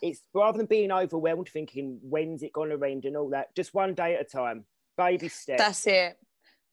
[0.00, 3.74] it's rather than being overwhelmed, thinking when's it going to end and all that, just
[3.74, 4.64] one day at a time,
[4.96, 5.60] baby steps.
[5.60, 6.18] That's it.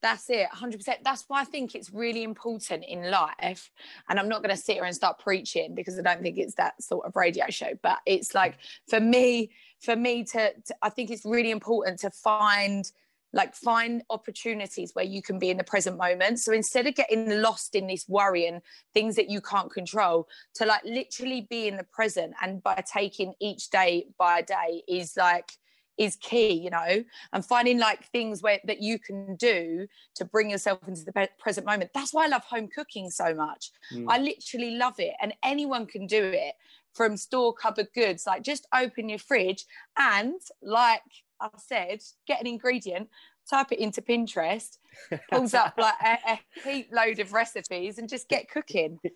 [0.03, 0.97] That's it, 100%.
[1.01, 3.71] That's why I think it's really important in life.
[4.09, 6.55] And I'm not going to sit here and start preaching because I don't think it's
[6.55, 7.69] that sort of radio show.
[7.81, 8.57] But it's like,
[8.89, 12.85] for me, for me to, to I think it's really important to find
[13.35, 17.41] like find opportunities where you can be in the present moment so instead of getting
[17.41, 18.61] lost in this worry and
[18.93, 23.33] things that you can't control to like literally be in the present and by taking
[23.41, 25.53] each day by day is like
[25.97, 27.03] is key you know
[27.33, 31.65] and finding like things where that you can do to bring yourself into the present
[31.65, 34.05] moment that's why i love home cooking so much mm.
[34.09, 36.53] i literally love it and anyone can do it
[36.93, 39.65] from store cupboard goods like just open your fridge
[39.97, 41.01] and like
[41.39, 43.07] i said get an ingredient
[43.49, 44.77] type it into pinterest
[45.31, 48.99] pulls up like a, a heap load of recipes and just get cooking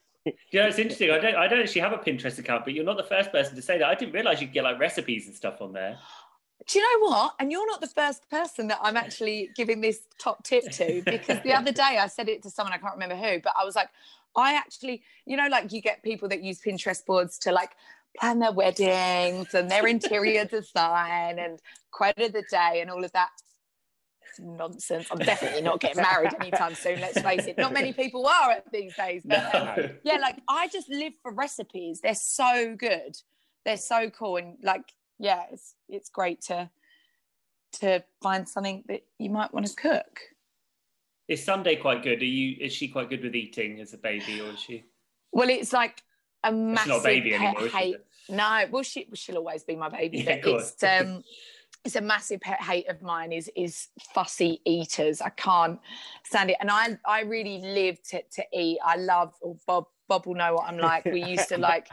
[0.51, 1.09] you know, it's interesting.
[1.09, 3.55] I don't, I don't actually have a Pinterest account, but you're not the first person
[3.55, 3.87] to say that.
[3.87, 5.97] I didn't realize you could get like recipes and stuff on there
[6.65, 7.35] do you know what?
[7.39, 11.41] And you're not the first person that I'm actually giving this top tip to because
[11.43, 13.75] the other day I said it to someone, I can't remember who, but I was
[13.75, 13.89] like,
[14.35, 17.71] I actually, you know, like you get people that use Pinterest boards to like
[18.19, 21.59] plan their weddings and their interior design and
[21.91, 23.29] quote of the day and all of that
[24.39, 25.07] nonsense.
[25.11, 26.99] I'm definitely not getting married anytime soon.
[26.99, 27.57] Let's face it.
[27.57, 29.23] Not many people are at these days.
[29.25, 29.83] But no.
[29.83, 32.01] um, yeah, like I just live for recipes.
[32.01, 33.15] They're so good.
[33.65, 34.37] They're so cool.
[34.37, 36.69] And like yeah, it's it's great to
[37.73, 40.21] to find something that you might want to cook.
[41.27, 42.21] Is Sunday quite good?
[42.21, 44.85] Are you is she quite good with eating as a baby, or is she?
[45.31, 46.01] Well, it's like
[46.43, 47.97] a massive not a baby anymore, hate.
[48.29, 51.23] No, well, she she'll always be my baby, yeah, but it's um,
[51.83, 55.21] it's a massive pet hate of mine is is fussy eaters.
[55.21, 55.79] I can't
[56.23, 58.79] stand it, and I I really live to to eat.
[58.83, 59.85] I love or Bob.
[60.09, 61.03] Bob will know what I'm like.
[61.03, 61.89] We used to like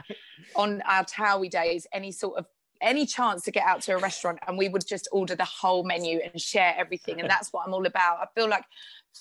[0.55, 2.45] on our Towie days, any sort of
[2.81, 5.83] any chance to get out to a restaurant and we would just order the whole
[5.83, 7.19] menu and share everything.
[7.19, 8.19] And that's what i'm all about.
[8.19, 8.65] I feel like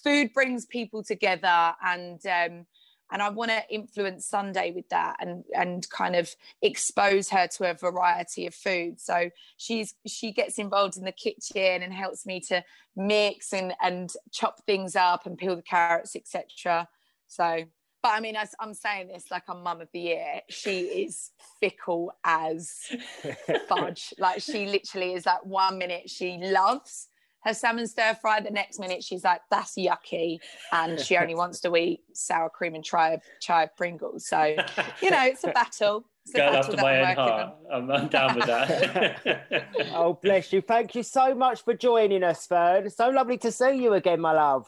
[0.03, 2.67] food brings people together and um,
[3.13, 7.71] and i want to influence sunday with that and and kind of expose her to
[7.71, 9.01] a variety of food.
[9.01, 12.65] So she's she gets involved in the kitchen and helps me to
[12.97, 16.89] mix and and chop things up and peel the carrots etc
[17.27, 17.65] so
[18.05, 21.31] but I mean, as I'm saying this like I'm mum of the year, she is
[21.59, 22.79] fickle as
[23.69, 24.13] fudge.
[24.19, 27.09] like she literally is like one minute she loves
[27.45, 30.39] her salmon stir fry, the next minute she's like, that's yucky.
[30.73, 34.27] And she only wants to eat sour cream and chive, chive Pringles.
[34.27, 34.57] So,
[35.03, 36.05] you know, it's a battle.
[36.27, 37.55] It's a Go after my own heart.
[37.73, 39.69] I'm, I'm down with that.
[39.95, 40.63] oh, bless you.
[40.63, 42.89] Thank you so much for joining us, Fern.
[42.89, 44.67] So lovely to see you again, my love.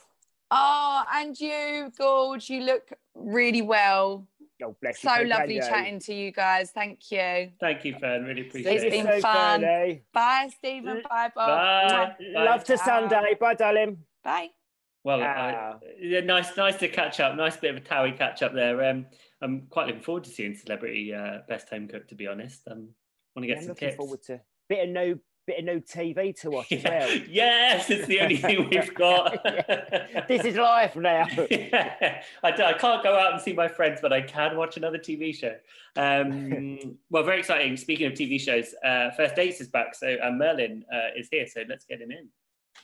[0.51, 4.27] Oh, and you, Gorge, you look really well.
[4.63, 5.11] Oh, bless you.
[5.11, 6.71] So lovely chatting to you guys.
[6.71, 7.51] Thank you.
[7.61, 8.25] Thank you, Fern.
[8.25, 8.93] Really appreciate it.
[8.93, 10.01] It's been fun.
[10.13, 11.03] Bye, Stephen.
[11.09, 11.49] Bye, Bob.
[11.49, 12.15] Bye.
[12.35, 12.45] Bye.
[12.45, 13.37] Love to Sunday.
[13.39, 13.99] Bye, darling.
[14.25, 14.51] Bye.
[15.05, 17.37] Well, uh, yeah, nice, nice to catch up.
[17.37, 18.83] Nice bit of a Towie catch up there.
[18.91, 19.07] Um,
[19.41, 22.09] I'm quite looking forward to seeing Celebrity uh, Best Home Cook.
[22.09, 22.89] To be honest, um,
[23.37, 23.97] want to get I'm some looking tips.
[23.97, 27.09] forward to a bit of new bit of no TV to watch as well.
[27.29, 29.43] yes, it's the only thing we've got.
[30.29, 31.27] this is life now.
[31.51, 32.23] yeah.
[32.43, 35.35] I, I can't go out and see my friends, but I can watch another TV
[35.35, 35.55] show.
[35.97, 37.77] Um, well, very exciting.
[37.77, 41.47] Speaking of TV shows, uh, First Dates is back, so uh, Merlin uh, is here,
[41.47, 42.29] so let's get him in.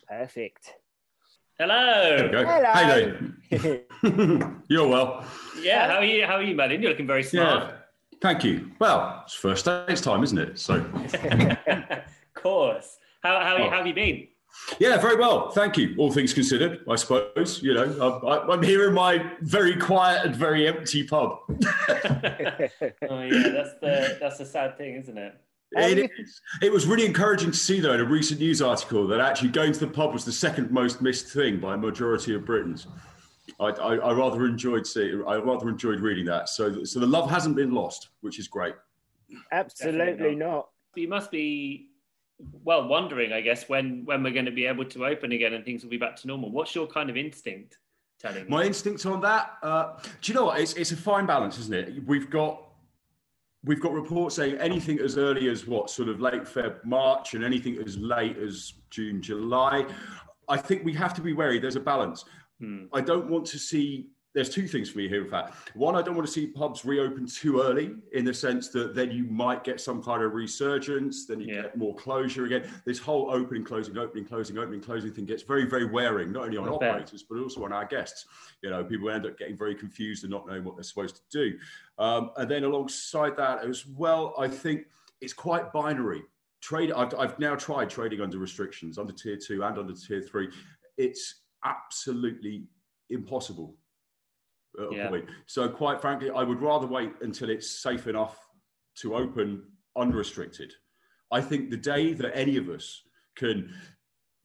[0.09, 0.73] Perfect.
[1.59, 2.17] Hello.
[2.17, 2.45] There we go.
[2.47, 3.17] Hello.
[3.51, 4.57] Hey.
[4.69, 5.25] You're well.
[5.61, 6.25] Yeah, how are you?
[6.27, 6.81] How are you, Merlin?
[6.81, 7.69] You're looking very smart.
[7.69, 7.77] Yeah.
[8.23, 8.71] Thank you.
[8.79, 10.59] Well, it's first dates time, isn't it?
[10.59, 12.03] So, of
[12.43, 12.99] course.
[13.23, 13.71] How, how, Oh.
[13.71, 14.29] how have you been?
[14.79, 15.51] yeah, very well.
[15.51, 15.95] Thank you.
[15.97, 17.63] All things considered, I suppose.
[17.63, 17.85] You know,
[18.23, 21.39] I'm, I- I'm here in my very quiet and very empty pub.
[23.09, 25.35] Oh yeah, that's the that's the sad thing, isn't it?
[25.75, 26.41] It, is.
[26.61, 29.73] it was really encouraging to see, though, in a recent news article that actually going
[29.73, 32.87] to the pub was the second most missed thing by a majority of Britons.
[33.59, 36.51] I, I, I rather enjoyed see, I rather enjoyed reading that.
[36.51, 38.75] So, so the love hasn't been lost, which is great.
[39.51, 40.69] Absolutely Definitely not.
[40.95, 41.89] You must be
[42.65, 45.65] well wondering, I guess, when when we're going to be able to open again and
[45.65, 46.51] things will be back to normal.
[46.51, 47.79] What's your kind of instinct
[48.21, 48.49] telling you?
[48.49, 50.61] My instinct on that, uh, do you know what?
[50.61, 52.07] It's, it's a fine balance, isn't it?
[52.07, 52.63] We've got
[53.65, 57.45] we've got reports saying anything as early as what sort of late Feb, March, and
[57.45, 59.87] anything as late as June, July.
[60.49, 61.59] I think we have to be wary.
[61.59, 62.25] There's a balance.
[62.61, 62.85] Hmm.
[62.93, 64.09] I don't want to see.
[64.35, 65.23] There's two things for me here.
[65.23, 68.69] In fact, one, I don't want to see pubs reopen too early, in the sense
[68.69, 71.63] that then you might get some kind of resurgence, then you Yeah.
[71.63, 72.67] get more closure again.
[72.87, 76.57] This whole opening, closing, opening, closing, opening, closing thing gets very, very wearing, not only
[76.57, 76.91] on I bet.
[76.95, 78.25] operators but also on our guests.
[78.63, 81.23] You know, people end up getting very confused and not knowing what they're supposed to
[81.31, 81.59] do.
[81.99, 84.87] Um, and then alongside that as well, I think
[85.21, 86.23] it's quite binary.
[86.63, 86.91] Trade.
[86.93, 90.49] I've, I've now tried trading under restrictions, under tier two and under tier three.
[90.97, 92.67] It's absolutely
[93.11, 93.77] impossible
[94.79, 95.09] Uh, yeah.
[95.09, 95.27] point.
[95.47, 98.39] So, quite frankly, I would rather wait until it's safe enough
[99.03, 99.63] to open
[99.97, 100.73] unrestricted.
[101.31, 103.03] I think the day that any of us
[103.37, 103.75] can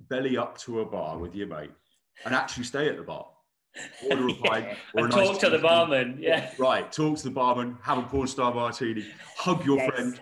[0.01, 1.71] belly up to a bar with your mate
[2.25, 3.25] and actually stay at the bar,
[4.09, 6.17] order a pint or a nice talk to the barman.
[6.19, 6.51] Yeah.
[6.57, 9.05] Right, talk to the barman, have a porn star martini,
[9.37, 9.89] hug your Yes.
[9.93, 10.21] friend.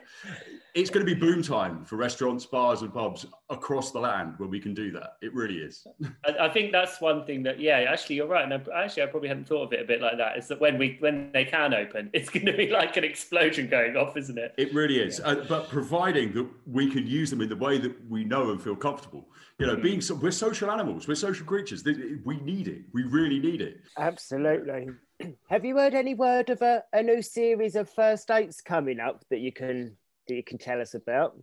[0.75, 4.49] It's going to be boom time for restaurants, bars, and pubs across the land when
[4.49, 5.15] we can do that.
[5.21, 5.87] It really is.
[6.25, 8.43] I, I think that's one thing that yeah, actually you're right.
[8.43, 10.37] And I, actually, I probably hadn't thought of it a bit like that.
[10.37, 13.69] Is that when we when they can open, it's going to be like an explosion
[13.69, 14.53] going off, isn't it?
[14.57, 15.21] It really is.
[15.21, 18.61] Uh, but providing that we can use them in the way that we know and
[18.61, 19.25] feel comfortable.
[19.59, 21.85] You know, being so, we're social animals, we're social creatures.
[21.85, 22.81] We need it.
[22.91, 23.79] We really need it.
[23.97, 24.89] Absolutely.
[25.49, 29.23] Have you heard any word of a, a new series of first dates coming up
[29.29, 29.95] that you can
[30.27, 31.35] that you can tell us about?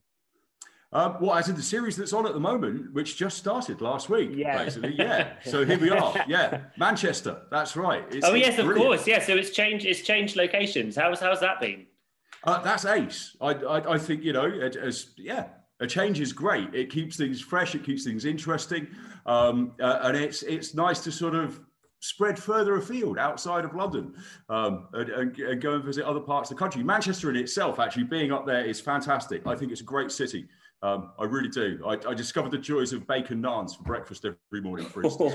[0.95, 4.11] Um, well, as in the series that's on at the moment, which just started last
[4.11, 4.63] week, Yeah.
[4.63, 4.95] basically.
[4.95, 5.33] Yeah.
[5.43, 6.15] So here we are.
[6.29, 6.61] Yeah.
[6.77, 7.43] Manchester.
[7.51, 8.05] That's right.
[8.11, 8.87] It's, oh yes, of brilliant.
[8.89, 9.07] course.
[9.07, 9.21] Yeah.
[9.21, 9.87] So it's changed.
[9.87, 10.97] It's changed locations.
[10.97, 11.87] How's how's that been?
[12.45, 13.37] Uh, that's ace.
[13.41, 15.47] I, I, I think you know, it, as yeah,
[15.81, 16.75] a change is great.
[16.75, 17.75] It keeps things fresh.
[17.75, 18.87] It keeps things interesting,
[19.25, 21.59] um, uh, and it's it's nice to sort of
[22.03, 24.13] spread further afield outside of London
[24.49, 26.83] um, and, and, and go and visit other parts of the country.
[26.83, 29.47] Manchester in itself, actually being up there, is fantastic.
[29.47, 30.47] I think it's a great city.
[30.83, 31.81] Um, I really do.
[31.87, 35.33] I, I discovered the joys of bacon naans for breakfast every morning, for instance.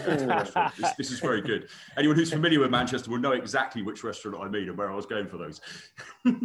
[0.78, 1.70] This, this is very good.
[1.98, 4.96] Anyone who's familiar with Manchester will know exactly which restaurant I mean and where I
[4.96, 5.62] was going for those.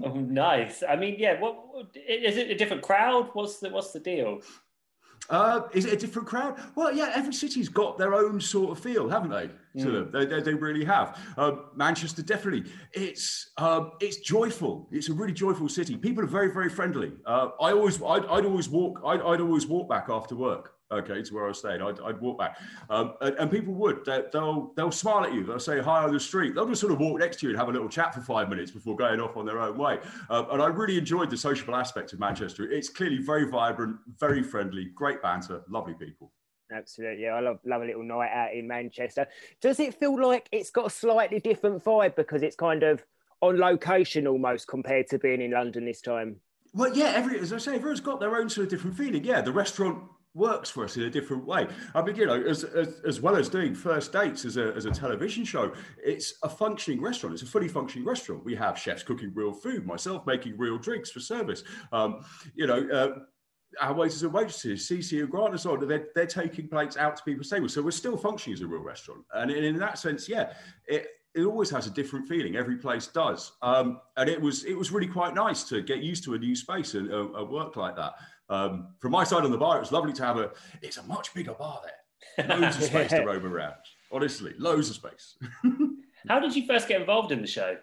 [0.05, 0.85] Oh, nice.
[0.89, 1.41] I mean, yeah.
[1.41, 1.59] What-
[1.97, 2.49] is it?
[2.51, 3.31] A different crowd?
[3.33, 4.41] What's the what's the deal?
[5.31, 6.59] Uh, is it a different crowd?
[6.75, 9.51] Well, yeah, every city's got their own sort of feel, haven't they?
[9.93, 11.19] Them, they, they, they really have.
[11.39, 12.71] Uh, Manchester, definitely.
[12.93, 14.89] It's um, it's joyful.
[14.93, 15.97] It's a really joyful city.
[15.97, 17.13] People are very, very friendly.
[17.25, 19.01] Uh, I always, I'd, I'd always walk.
[19.07, 20.75] I'd, I'd always walk back after work.
[20.93, 22.59] Okay, to where I was staying, I'd, I'd walk back,
[22.91, 24.05] um, and, and people would.
[24.05, 25.43] They, they'll they'll smile at you.
[25.45, 26.55] They'll say hi on the street.
[26.55, 28.49] They'll just sort of walk next to you and have a little chat for five
[28.49, 29.99] minutes before going off on their own way.
[30.29, 32.71] Um, and I really enjoyed the sociable aspect of Manchester.
[32.71, 36.33] It's clearly very vibrant, very friendly, great banter, lovely people.
[36.73, 37.29] Absolutely.
[37.29, 39.27] I love love a little night out in Manchester.
[39.61, 43.05] Does it feel like it's got a slightly different vibe because it's kind of
[43.41, 46.37] on location almost compared to being in London this time?
[46.75, 49.25] Well, yeah, every as I say, everyone's got their own sort of different feeling.
[49.25, 50.03] Yeah, the restaurant
[50.35, 51.67] works for us in a different way.
[51.95, 54.87] I mean, you know, as, as, as well as doing first dates as a, as
[54.87, 57.35] a television show, it's a functioning restaurant.
[57.35, 58.45] It's a fully functioning restaurant.
[58.45, 61.65] We have chefs cooking real food, myself making real drinks for service.
[61.93, 63.19] Um, you know, uh,
[63.81, 67.17] our waiters and waitresses, Cici and Grant and so on, they're, they're taking plates out
[67.17, 67.75] to people's tables.
[67.75, 69.25] So we're still functioning as a real restaurant.
[69.35, 70.53] And in, in that sense, yeah,
[70.87, 72.57] it, it always has a different feeling.
[72.57, 73.53] Every place does.
[73.63, 76.55] Um, and it was it was really quite nice to get used to a new
[76.55, 78.13] space and uh, work like that.
[78.53, 80.51] Um, from my side on the bar, it was lovely to have a,
[80.83, 82.47] it's a much bigger bar there.
[82.47, 83.75] Loads of space to roam around.
[84.11, 85.37] Honestly, loads of space.
[86.29, 87.77] How did you first get involved in the show?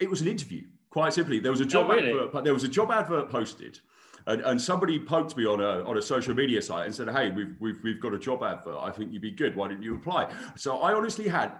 [0.00, 2.10] it was an interview quite simply there was a job really?
[2.10, 3.78] advert there was a job advert posted
[4.26, 7.30] And, and somebody poked me on a on a social media site and said, "Hey,
[7.30, 8.76] we've we've we've got a job advert.
[8.78, 9.56] I think you'd be good.
[9.56, 11.52] Why didn't you apply?" So I honestly had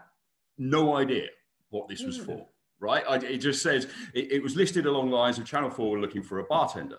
[0.59, 1.29] no idea
[1.71, 2.47] what this was for.
[2.79, 3.03] Right?
[3.09, 6.01] I, it just says it, it was listed along the lines of Channel Four were
[6.01, 6.99] looking for a bartender.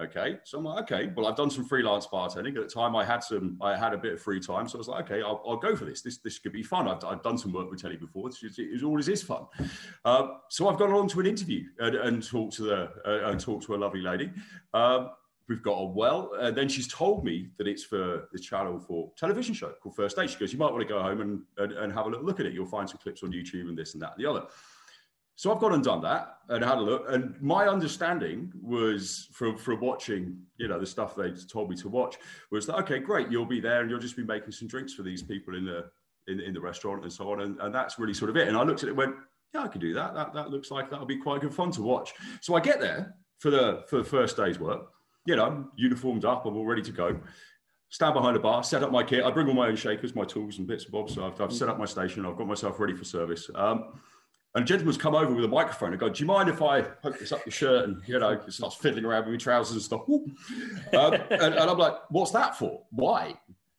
[0.00, 2.56] Okay, so I'm like, okay, well, I've done some freelance bartending.
[2.56, 4.78] At the time, I had some, I had a bit of free time, so I
[4.78, 6.02] was like, okay, I'll, I'll go for this.
[6.02, 6.88] This this could be fun.
[6.88, 8.26] I've, I've done some work with telly before.
[8.26, 9.46] It's, just, it always is fun.
[10.04, 13.38] Uh, so I've gone on to an interview and, and talked to the uh, and
[13.38, 14.32] talked to a lovely lady.
[14.72, 15.10] Um,
[15.48, 16.32] we've got on well.
[16.40, 20.16] Uh, then she's told me that it's for the channel for television show called First
[20.16, 20.30] Date.
[20.30, 22.40] She goes, you might want to go home and, and, and have a little look
[22.40, 22.52] at it.
[22.52, 24.46] You'll find some clips on YouTube and this and that and the other.
[25.36, 27.06] So I've gone and done that and had a look.
[27.08, 31.88] And my understanding was from from watching, you know, the stuff they told me to
[31.88, 32.16] watch
[32.50, 35.02] was that okay, great, you'll be there and you'll just be making some drinks for
[35.02, 35.86] these people in the
[36.28, 37.40] in, in the restaurant and so on.
[37.40, 38.48] And, and that's really sort of it.
[38.48, 39.14] And I looked at it and went,
[39.52, 40.14] yeah, I could do that.
[40.14, 42.12] That that looks like that'll be quite good fun to watch.
[42.40, 44.86] So I get there for the for the first day's work,
[45.26, 47.18] you know, uniformed up, I'm all ready to go.
[47.90, 49.24] Stand behind a bar, set up my kit.
[49.24, 51.14] I bring all my own shakers, my tools and bits and bobs.
[51.14, 52.26] So I've, I've set up my station.
[52.26, 53.48] I've got myself ready for service.
[53.54, 54.00] Um,
[54.54, 56.82] and a gentleman's come over with a microphone and go, Do you mind if I
[56.82, 59.82] poke this up your shirt and, you know, starts fiddling around with my trousers and
[59.82, 60.02] stuff?
[60.08, 62.82] Um, and, and, I'm like, What's that for?
[62.90, 63.34] Why?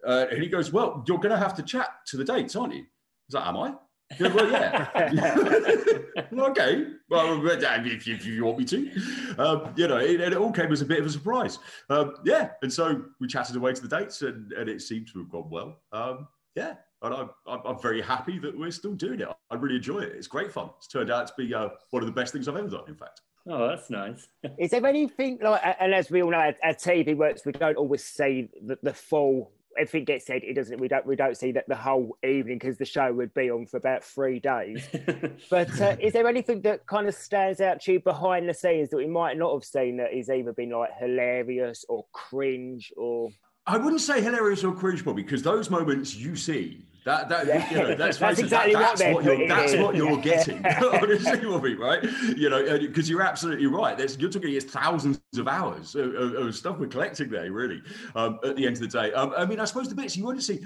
[0.06, 2.74] Uh, and he goes, Well, you're going to have to chat to the dates, aren't
[2.74, 2.82] you?
[2.82, 3.74] Is that, Am I?
[4.20, 4.90] Goes, well, yeah.
[6.34, 6.88] okay.
[7.10, 8.92] Well, if you, if you, want me to,
[9.40, 11.58] um, you know, it, it, all came as a bit of a surprise.
[11.90, 12.52] Um, yeah.
[12.62, 15.50] And so we chatted away to the dates and, and it seemed to have gone
[15.50, 15.80] well.
[15.92, 17.30] Um, yeah and I'm,
[17.66, 19.28] I'm, very happy that we're still doing it.
[19.52, 20.14] I really enjoy it.
[20.16, 20.70] It's great fun.
[20.78, 22.96] It's turned out to be uh, one of the best things I've ever done, in
[22.96, 23.22] fact.
[23.48, 24.28] Oh, that's nice.
[24.58, 28.04] Is there anything like, and as we all know, our, TV works, we don't always
[28.04, 29.52] see the, the full.
[29.78, 30.80] Everything gets said, it doesn't.
[30.80, 31.06] We don't.
[31.06, 34.06] We don't see that the whole evening because the show would be on for about
[34.06, 34.88] three days.
[35.50, 38.90] but uh, is there anything that kind of stands out to you behind the scenes
[38.90, 43.30] that we might not have seen that has either been like hilarious or cringe or?
[43.68, 47.70] I wouldn't say hilarious or cringe, Bobby, because those moments you see that that yeah.
[47.70, 50.66] you know that's, that's exactly that, that's what, what you're that's what you're getting.
[50.66, 52.04] Honestly, Bobby, right?
[52.36, 53.98] You know, because you're absolutely right.
[53.98, 57.82] There's, you're talking it's thousands of hours of, of, of, stuff we're collecting there, really.
[58.16, 60.26] Um, at the end of the day, um, I mean, I suppose the bits you
[60.26, 60.64] want to see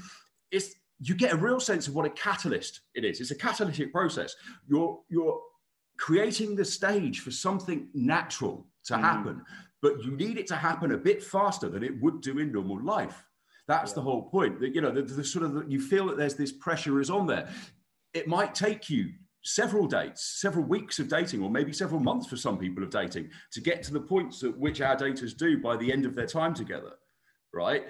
[0.52, 3.22] is you get a real sense of what a catalyst it is.
[3.22, 4.36] It's a catalytic process.
[4.68, 5.42] You're you're
[5.98, 9.42] creating the stage for something natural to mm.
[9.82, 12.84] But you need it to happen a bit faster than it would do in normal
[12.84, 13.24] life.
[13.68, 13.96] That's yeah.
[13.96, 14.60] the whole point.
[14.60, 17.28] That you know, the, the sort of you feel that there's this pressure is on
[17.28, 17.50] there.
[18.14, 19.12] It might take you
[19.44, 23.30] several dates, several weeks of dating, or maybe several months for some people of dating
[23.54, 26.26] to get to the points at which our daters do by the end of their
[26.26, 26.94] time together,
[27.54, 27.84] right?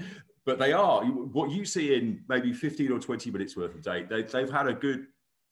[0.45, 4.09] But they are what you see in maybe 15 or 20 minutes worth of date.
[4.09, 5.05] They, they've had a good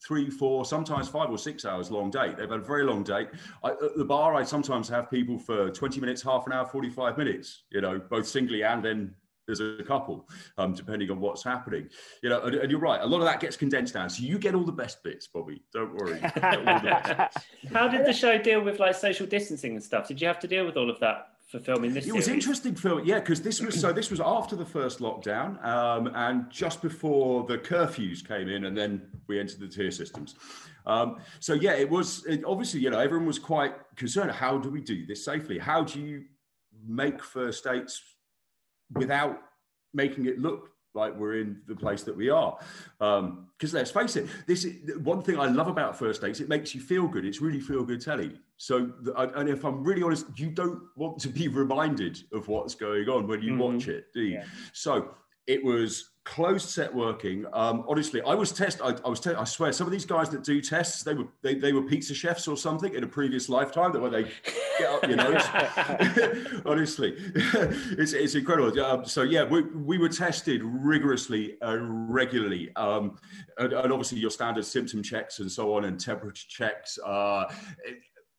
[0.06, 2.36] three, four, sometimes five or six hours long date.
[2.36, 3.28] They've had a very long date.
[3.64, 7.18] I, at the bar, I sometimes have people for 20 minutes, half an hour, 45
[7.18, 9.14] minutes, you know, both singly and then
[9.50, 10.28] as a couple,
[10.58, 11.88] um, depending on what's happening.
[12.22, 13.00] You know, and, and, you're right.
[13.00, 15.62] A lot of that gets condensed down, so you get all the best bits, Bobby.
[15.72, 16.20] Don't worry.
[17.72, 20.06] How did the show deal with like social distancing and stuff?
[20.06, 22.06] Did you have to deal with all of that for filming this.
[22.06, 25.62] It was interesting film, yeah, because this was so this was after the first lockdown
[25.64, 30.34] um, and just before the curfews came in, and then we entered the tier systems.
[30.86, 34.30] Um, so yeah, it was it, obviously you know everyone was quite concerned.
[34.30, 35.58] How do we do this safely?
[35.58, 36.24] How do you
[36.86, 38.02] make first dates
[38.94, 39.38] without
[39.94, 42.58] making it look like we're in the place that we are.
[43.58, 46.38] Because let's face it, this is, one thing I love about first dates.
[46.38, 47.24] It makes you feel good.
[47.24, 48.38] It's really feel good telly.
[48.56, 53.08] So, and if I'm really honest, you don't want to be reminded of what's going
[53.08, 53.74] on when you mm-hmm.
[53.74, 54.34] watch it, do you?
[54.34, 54.44] Yeah.
[54.72, 55.10] So
[55.48, 57.46] it was closed set working.
[57.54, 58.82] Um, honestly, I was test.
[58.84, 59.18] I, I was.
[59.18, 61.82] Te- I swear, some of these guys that do tests, they were they, they were
[61.82, 63.92] pizza chefs or something in a previous lifetime.
[63.92, 64.24] That when they
[64.78, 65.42] get up your nose.
[66.66, 67.14] honestly,
[67.98, 68.78] it's it's incredible.
[68.78, 73.16] Um, so yeah, we we were tested rigorously and regularly, um,
[73.56, 76.98] and, and, obviously your standard symptom checks and so on, and temperature checks.
[77.04, 77.44] Uh,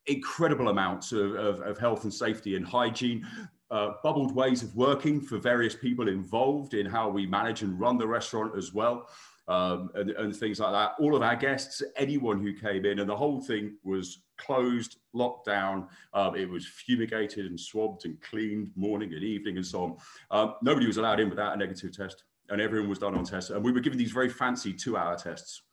[0.05, 3.27] incredible amounts of, of, of health and safety and hygiene
[3.71, 7.97] uh, bubbled ways of working for various people involved in how we manage and run
[7.97, 9.07] the restaurant as well,
[9.47, 10.93] um, and, and, things like that.
[10.99, 15.45] All of our guests, anyone who came in, and the whole thing was closed, locked
[15.45, 15.87] down.
[16.13, 19.97] Um, it was fumigated and swabbed and cleaned morning and evening and so on.
[20.31, 23.49] Um, nobody was allowed in without a negative test, and everyone was done on tests.
[23.49, 25.63] And we were given these very fancy two-hour tests.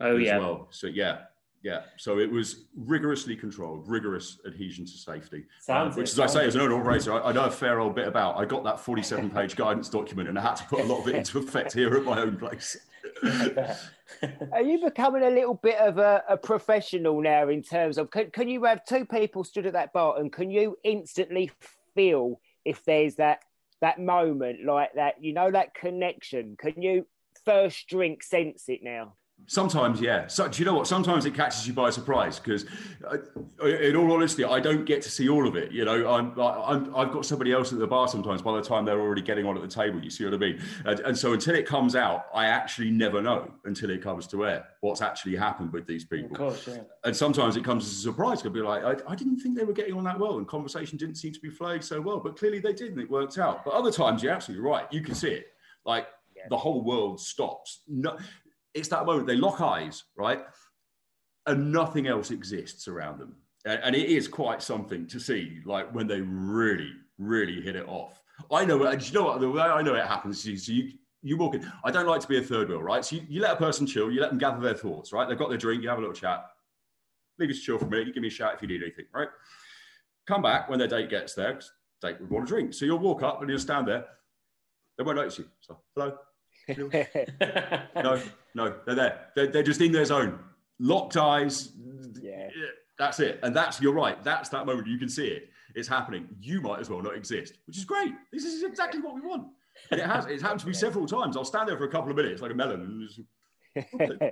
[0.00, 0.38] Oh yeah.
[0.38, 1.22] Well, so yeah,
[1.66, 5.46] yeah, so it was rigorously controlled, rigorous adhesion to safety.
[5.68, 7.96] Uh, which, as I say, as an owner operator, I, I, know a fair old
[7.96, 8.36] bit about.
[8.36, 11.08] I got that 47 page guidance document and I had to put a lot of
[11.08, 12.76] it into effect here at my own place.
[14.52, 18.30] Are you becoming a little bit of a, a, professional now in terms of can,
[18.30, 21.50] can you have two people stood at that bar and can you instantly
[21.96, 23.42] feel if there's that
[23.80, 26.56] that moment like that, you know, that connection.
[26.56, 27.06] Can you
[27.44, 29.14] first drink sense it now?
[29.48, 30.26] Sometimes, yeah.
[30.26, 30.88] So, do you know what?
[30.88, 32.66] Sometimes it catches you by surprise because,
[33.08, 35.70] uh, in all honesty, I don't get to see all of it.
[35.70, 38.42] You know, I'm, I'm, I've got somebody else at the bar sometimes.
[38.42, 40.60] By the time they're already getting on at the table, you see what I mean?
[40.84, 44.46] And, and so, until it comes out, I actually never know until it comes to
[44.46, 46.32] air what's actually happened with these people.
[46.32, 46.80] Of course, yeah.
[47.04, 48.44] And sometimes it comes as a surprise.
[48.44, 50.98] I'll be like, I, I didn't think they were getting on that well, and conversation
[50.98, 53.64] didn't seem to be flowing so well, but clearly they did, and it worked out.
[53.64, 54.92] But other times, you're absolutely right.
[54.92, 55.46] You can see it.
[55.84, 56.08] Like
[56.50, 57.82] the whole world stops.
[57.88, 58.16] No,
[58.76, 60.44] it's that moment they lock eyes, right?
[61.46, 63.34] And nothing else exists around them.
[63.64, 67.88] And, and it is quite something to see, like when they really, really hit it
[67.88, 68.20] off.
[68.52, 69.40] I know, and you know what?
[69.40, 71.72] The way I know it happens is you, you walk in.
[71.84, 73.04] I don't like to be a third wheel, right?
[73.04, 75.26] So you, you let a person chill, you let them gather their thoughts, right?
[75.26, 76.44] They've got their drink, you have a little chat,
[77.38, 79.06] leave us chill for a minute, you give me a shout if you need anything,
[79.14, 79.28] right?
[80.26, 81.58] Come back when their date gets there,
[82.02, 82.74] date would want a drink.
[82.74, 84.04] So you'll walk up and you'll stand there.
[84.98, 85.46] They won't notice you.
[85.60, 86.18] So, hello,
[87.96, 88.20] no,
[88.56, 89.20] no, they're there.
[89.36, 90.38] They're, they're just in their zone,
[90.80, 91.72] locked eyes.
[92.20, 92.48] Yeah.
[92.98, 93.38] That's it.
[93.42, 94.22] And that's, you're right.
[94.24, 94.88] That's that moment.
[94.88, 95.50] You can see it.
[95.74, 96.26] It's happening.
[96.40, 98.14] You might as well not exist, which is great.
[98.32, 99.48] This is exactly what we want.
[99.90, 101.36] And it has, it's happened to me several times.
[101.36, 103.20] I'll stand there for a couple of minutes like a melon and just,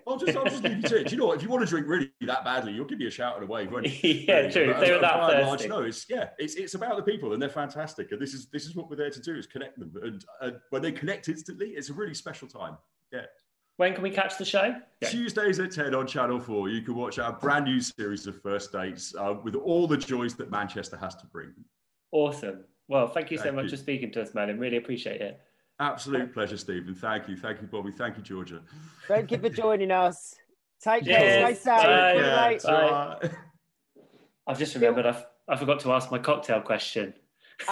[0.06, 1.08] I'll just, I'll just leave you to it.
[1.08, 1.36] Do you know what?
[1.36, 3.46] If you want to drink really that badly, you'll give me a shout and a
[3.46, 4.10] wave, won't you?
[4.26, 4.74] yeah, true.
[4.80, 8.10] They were that large, no, it's yeah, it's it's about the people and they're fantastic.
[8.10, 9.92] And this is this is what we're there to do is connect them.
[10.02, 12.78] And uh, when they connect instantly, it's a really special time.
[13.12, 13.26] Yeah.
[13.76, 14.76] When can we catch the show?
[15.00, 15.08] Yeah.
[15.08, 18.70] Tuesdays at 10 on Channel 4, you can watch our brand new series of first
[18.70, 21.52] dates uh, with all the joys that Manchester has to bring.
[22.12, 22.64] Awesome.
[22.86, 23.70] Well, thank you so Thank much you.
[23.70, 24.60] for speaking to us, Merlin.
[24.60, 25.40] Really appreciate it.
[25.80, 26.94] Absolute pleasure, Stephen.
[26.94, 27.36] Thank you.
[27.36, 27.90] Thank you, Bobby.
[27.90, 28.60] Thank you, Georgia.
[29.08, 30.36] Thank you for joining us.
[30.80, 31.44] Take care.
[31.46, 31.64] Stay safe.
[31.82, 32.12] Bye.
[32.14, 32.58] Good Yeah,
[33.22, 33.32] night.
[34.46, 37.14] I've just remembered I, I forgot to ask my cocktail question.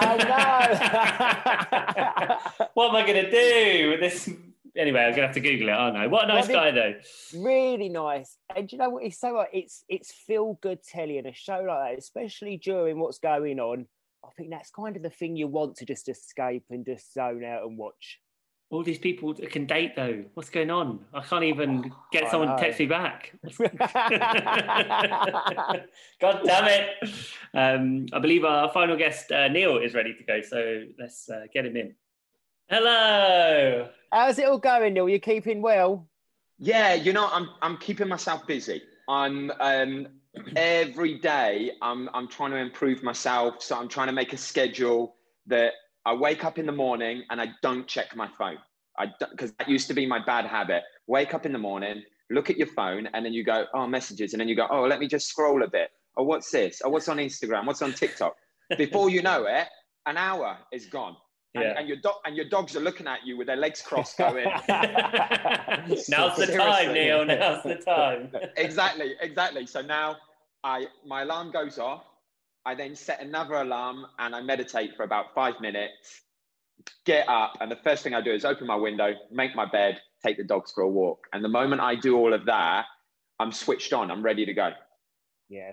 [0.01, 0.25] Oh, no.
[2.75, 4.31] what am I going to do with this?
[4.77, 6.07] Anyway, I'm to have to Google it, aren't I?
[6.07, 6.95] What a nice Well, guy, though.
[7.39, 8.39] really nice.
[8.57, 9.05] And you know what?
[9.05, 12.99] It's so like it's it's feel good telly and a show like that, especially during
[12.99, 13.87] what's going on.
[14.25, 17.45] I think that's kind of the thing you want to just escape and just zone
[17.45, 18.19] out and watch.
[18.71, 20.25] All these people can date, though.
[20.33, 21.01] What's going on?
[21.13, 23.33] I can't even get I someone to text me back.
[26.21, 26.89] God damn it.
[27.53, 30.41] Um, I believe our final guest, uh, Neil, is ready to go.
[30.41, 31.95] So let's uh, get him in.
[32.73, 33.87] Hello.
[34.13, 35.07] How's it all going, Neil?
[35.07, 36.09] You keeping well?
[36.59, 38.81] Yeah, you know, I'm I'm keeping myself busy.
[39.11, 40.07] I'm um,
[40.57, 43.63] every day I'm I'm trying to improve myself.
[43.63, 45.17] So I'm trying to make a schedule
[45.49, 45.73] that
[46.07, 48.57] I wake up in the morning and I don't check my phone.
[48.99, 50.83] I because that used to be my bad habit.
[51.07, 54.33] Wake up in the morning, look at your phone, and then you go, oh, messages,
[54.33, 55.91] and then you go, oh, let me just scroll a bit.
[56.17, 56.81] Oh, what's this?
[56.83, 57.67] Oh, what's on Instagram?
[57.67, 58.35] What's on TikTok?
[58.79, 59.69] Before you know it,
[60.07, 61.17] an hour is gone.
[61.55, 61.75] And, Yeah.
[61.79, 64.45] and your dog and your dogs are looking at you with their legs crossed, going,
[66.09, 67.25] Now's the time, Neil.
[67.27, 68.33] Now's the time.
[68.57, 69.67] exactly, exactly.
[69.67, 70.17] So now
[70.65, 72.05] I my alarm goes off.
[72.65, 76.23] I then set another alarm and I meditate for about five minutes.
[77.05, 80.01] Get up, and the first thing I do is open my window, make my bed,
[80.25, 81.27] take the dogs for a walk.
[81.33, 82.87] And the moment I do all of that,
[83.39, 84.11] I'm switched on.
[84.11, 84.71] I'm ready to go.
[85.49, 85.73] Yeah.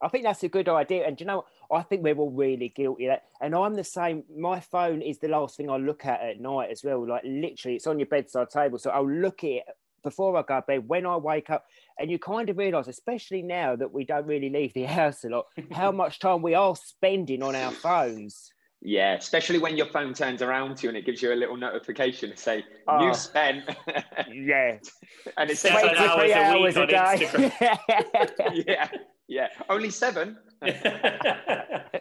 [0.00, 1.06] I think that's a good idea.
[1.06, 1.44] And you know.
[1.70, 3.24] I think we're all really guilty that.
[3.40, 4.24] And I'm the same.
[4.34, 7.06] My phone is the last thing I look at at night as well.
[7.06, 8.78] Like literally, it's on your bedside table.
[8.78, 9.64] So I'll look at it
[10.02, 11.66] before I go to bed, when I wake up.
[11.98, 15.28] And you kind of realize, especially now that we don't really leave the house a
[15.28, 18.50] lot, how much time we are spending on our phones.
[18.80, 21.56] Yeah, especially when your phone turns around to you and it gives you a little
[21.56, 23.06] notification to say Oh.
[23.06, 23.64] you spent,
[24.32, 24.78] Yeah.
[25.36, 28.64] and it Seven says, hours 23 a hours a day.
[28.68, 28.88] yeah,
[29.26, 30.38] yeah, only seven.
[30.62, 30.70] I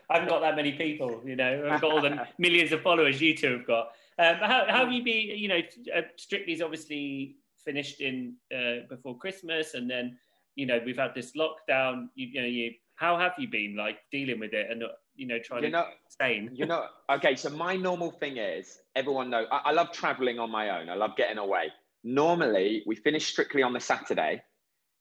[0.10, 1.68] haven't got that many people, you know.
[1.70, 3.88] I've got all the millions of followers you two have got.
[4.20, 5.38] Um, how, how have you been?
[5.38, 5.62] You know,
[5.96, 10.18] uh, Strictly's obviously finished in uh, before Christmas, and then
[10.56, 12.08] you know we've had this lockdown.
[12.16, 14.88] You, you know, you how have you been like dealing with it and uh,
[15.18, 16.50] you know trying You know, to sane?
[16.54, 20.52] You know, okay, so my normal thing is everyone know I, I love traveling on
[20.52, 20.90] my own.
[20.90, 21.72] I love getting away.
[22.04, 24.42] Normally, we finish strictly on the Saturday.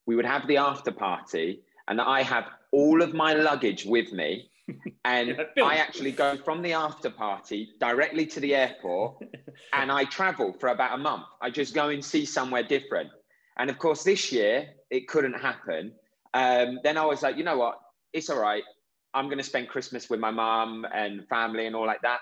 [0.06, 4.50] We would have the after party, and I have all of my luggage with me.
[5.04, 9.22] And I actually go from the after party directly to the airport
[9.72, 11.22] and I travel for about a month.
[11.40, 13.10] I just go and see somewhere different.
[13.56, 15.92] And of course, this year it couldn't happen.
[16.34, 17.78] Um, then I was like, you know what?
[18.12, 18.64] It's all right.
[19.16, 22.20] I'm going to spend Christmas with my mom and family and all like that.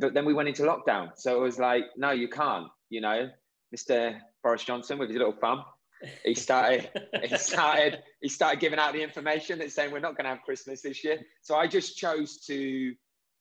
[0.00, 1.10] But then we went into lockdown.
[1.16, 2.68] So it was like, no, you can't.
[2.88, 3.28] You know,
[3.76, 4.18] Mr.
[4.42, 5.64] Boris Johnson with his little thumb,
[6.24, 6.88] he started,
[7.22, 10.42] he started, he started giving out the information that's saying we're not going to have
[10.42, 11.20] Christmas this year.
[11.42, 12.94] So I just chose to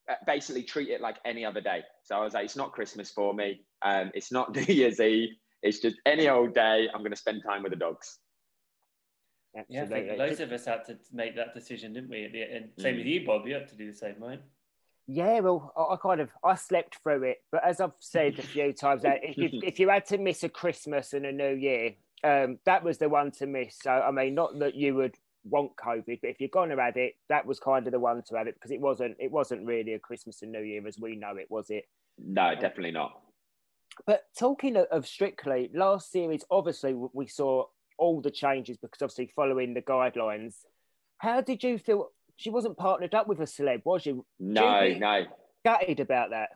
[0.09, 1.83] uh, basically treat it like any other day.
[2.03, 3.61] So I was like, it's not Christmas for me.
[3.81, 5.29] Um, it's not New Year's Eve.
[5.63, 6.89] It's just any old day.
[6.93, 8.19] I'm going to spend time with the dogs.
[9.67, 12.23] Yeah, I think loads of us had to make that decision, didn't we?
[12.23, 13.47] And the end, same with you, Bob.
[13.47, 14.41] You had to do the same, right?
[15.07, 18.71] Yeah, well, I kind of I slept through it, but as I've said a few
[18.79, 22.59] times, if you, if you had to miss a Christmas and a New Year, um,
[22.65, 23.77] that was the one to miss.
[23.81, 26.95] So I mean, not that you would want COVID, but if you're going to have
[26.97, 29.65] it, that was kind of the one to have it because it wasn't it wasn't
[29.65, 31.85] really a Christmas and New Year as we know it, was it?
[32.23, 33.19] No, definitely not.
[34.05, 37.65] But talking of Strictly, last series, obviously we saw
[37.99, 40.55] all the changes because obviously following the guidelines.
[41.17, 42.09] How did you feel?
[42.37, 44.15] She wasn't partnered up with a celeb, was she?
[44.39, 45.25] No, you no.
[45.65, 46.49] Gutted about that.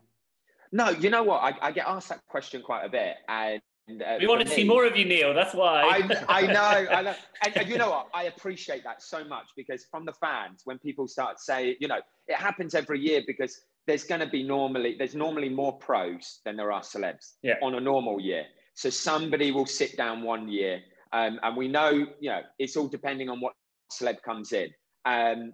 [0.72, 1.44] No, you know what?
[1.44, 4.56] I, I, get asked that question quite a bit, and uh, we want to me,
[4.56, 5.34] see more of you, Neil.
[5.34, 5.82] That's why.
[5.82, 5.98] I,
[6.30, 7.16] I know, I know,
[7.46, 8.08] and, and, you know what?
[8.14, 12.00] I appreciate that so much because from the fans, when people start saying, you know,
[12.28, 16.56] it happens every year because there's going to be normally there's normally more pros than
[16.56, 17.56] there are celebs yeah.
[17.62, 18.46] on a normal year.
[18.76, 20.82] So somebody will sit down one year,
[21.14, 23.53] um, and we know, you know, it's all depending on what
[23.91, 24.70] celeb comes in.
[25.05, 25.53] Um,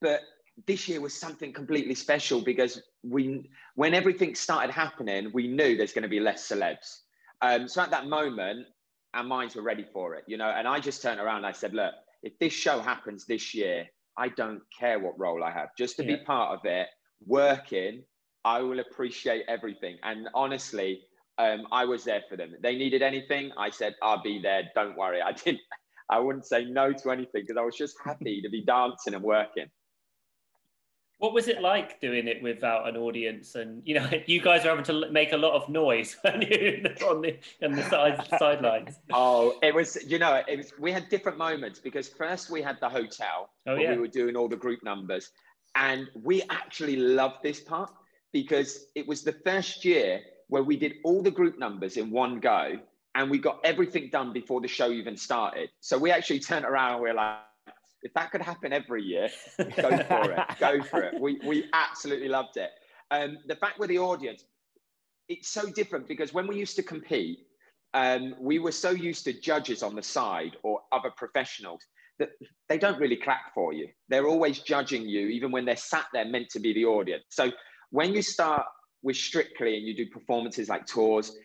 [0.00, 0.20] but
[0.66, 5.92] this year was something completely special because we, when everything started happening, we knew there's
[5.94, 7.00] going to be less celebs.
[7.40, 8.66] Um, so at that moment,
[9.14, 10.50] our minds were ready for it, you know.
[10.50, 13.86] And I just turned around and I said, look, if this show happens this year,
[14.18, 16.16] I don't care what role I have, just to yeah.
[16.16, 16.88] be part of it,
[17.26, 18.02] working,
[18.44, 19.96] I will appreciate everything.
[20.02, 21.02] And honestly,
[21.38, 22.54] um, I was there for them.
[22.62, 24.70] They needed anything, I said, I'll be there.
[24.74, 25.20] Don't worry.
[25.20, 25.60] I didn't.
[26.10, 29.22] I wouldn't say no to anything because I was just happy to be dancing and
[29.22, 29.66] working.
[31.16, 33.54] What was it like doing it without an audience?
[33.54, 37.38] And you know, you guys are having to make a lot of noise on the
[37.62, 38.98] on the side sidelines.
[39.14, 39.96] Oh, it was.
[40.06, 40.72] You know, it was.
[40.78, 43.92] We had different moments because first we had the hotel oh, where yeah.
[43.92, 45.30] we were doing all the group numbers,
[45.74, 47.90] and we actually loved this part
[48.32, 52.40] because it was the first year where we did all the group numbers in one
[52.40, 52.78] go,
[53.14, 55.70] and we got everything done before the show even started.
[55.80, 57.38] So we actually turned around and we we're like
[58.04, 60.38] if that could happen every year, go for it.
[60.60, 61.18] Go for it.
[61.18, 62.70] We, we absolutely loved it.
[63.10, 64.44] Um, the fact with the audience,
[65.28, 67.38] it's so different because when we used to compete,
[67.94, 71.80] um, we were so used to judges on the side or other professionals
[72.18, 72.28] that
[72.68, 73.88] they don't really clap for you.
[74.08, 77.24] They're always judging you, even when they're sat there meant to be the audience.
[77.30, 77.52] So
[77.90, 78.66] when you start
[79.04, 81.36] with Strictly and you do performances like tours,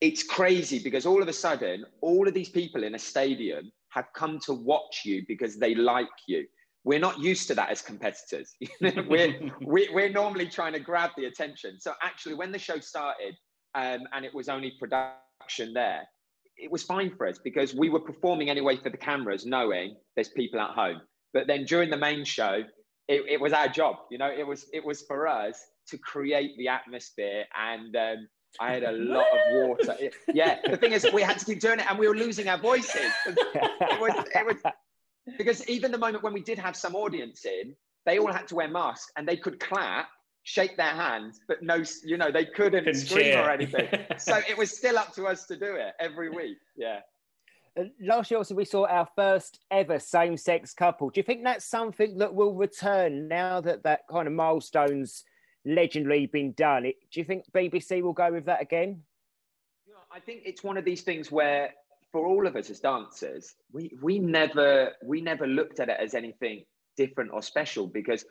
[0.00, 4.06] it's crazy because all of a sudden, all of these people in a stadium have
[4.14, 6.46] come to watch you because they like you.
[6.84, 8.54] We're not used to that as competitors.
[8.80, 11.80] we're, we, we're normally trying to grab the attention.
[11.80, 13.34] So actually, when the show started
[13.74, 16.02] um, and it was only production there,
[16.56, 20.28] it was fine for us because we were performing anyway for the cameras, knowing there's
[20.28, 21.00] people at home.
[21.34, 22.62] But then during the main show,
[23.08, 23.96] it, it was our job.
[24.10, 28.28] You know, it was it was for us to create the atmosphere and um,
[28.60, 29.96] I had a lot of water.
[30.32, 32.58] Yeah, the thing is, we had to keep doing it, and we were losing our
[32.58, 33.12] voices.
[33.26, 34.56] It was, it was
[35.36, 37.74] because even the moment when we did have some audience in,
[38.06, 40.08] they all had to wear masks, and they could clap,
[40.44, 43.42] shake their hands, but no, you know, they couldn't Couldn't scream cheer.
[43.42, 43.86] or anything.
[44.18, 46.56] so it was still up to us to do it every week.
[46.76, 47.00] Yeah.
[48.00, 51.10] Last year, also, we saw our first ever same-sex couple.
[51.10, 55.24] Do you think that's something that will return now that that kind of milestones?
[55.68, 56.86] Legendary been done.
[56.86, 59.02] It, do you think BBC will go with that again?
[59.86, 61.74] You know, I think it's one of these things where,
[62.10, 66.14] for all of us as dancers, we we never we never looked at it as
[66.14, 66.64] anything
[66.96, 68.24] different or special because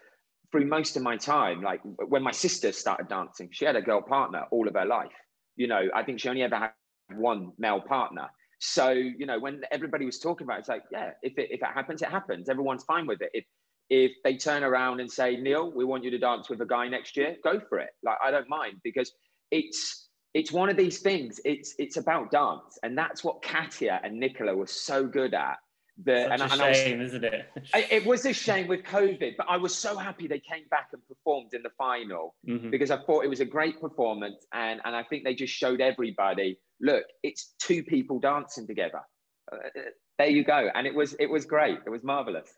[0.51, 4.01] through most of my time, like when my sister started dancing, she had a girl
[4.01, 5.11] partner all of her life.
[5.55, 6.71] You know, I think she only ever had
[7.15, 8.27] one male partner.
[8.59, 11.61] So, you know, when everybody was talking about it, it's like, yeah, if it, if
[11.61, 12.49] it happens, it happens.
[12.49, 13.29] Everyone's fine with it.
[13.33, 13.45] If
[13.89, 16.87] if they turn around and say, Neil, we want you to dance with a guy
[16.87, 17.89] next year, go for it.
[18.03, 19.11] Like I don't mind because
[19.51, 21.39] it's it's one of these things.
[21.45, 25.57] It's it's about dance, and that's what Katya and Nicola were so good at.
[26.05, 27.49] The, Such and, a and shame, was, isn't it?
[27.73, 31.01] it was a shame with COVID, but I was so happy they came back and
[31.07, 32.69] performed in the final mm-hmm.
[32.69, 35.81] because I thought it was a great performance, and and I think they just showed
[35.81, 39.01] everybody, look, it's two people dancing together.
[39.51, 39.81] Uh, uh
[40.19, 41.79] there you go, and it was it was great.
[41.85, 42.49] It was marvelous.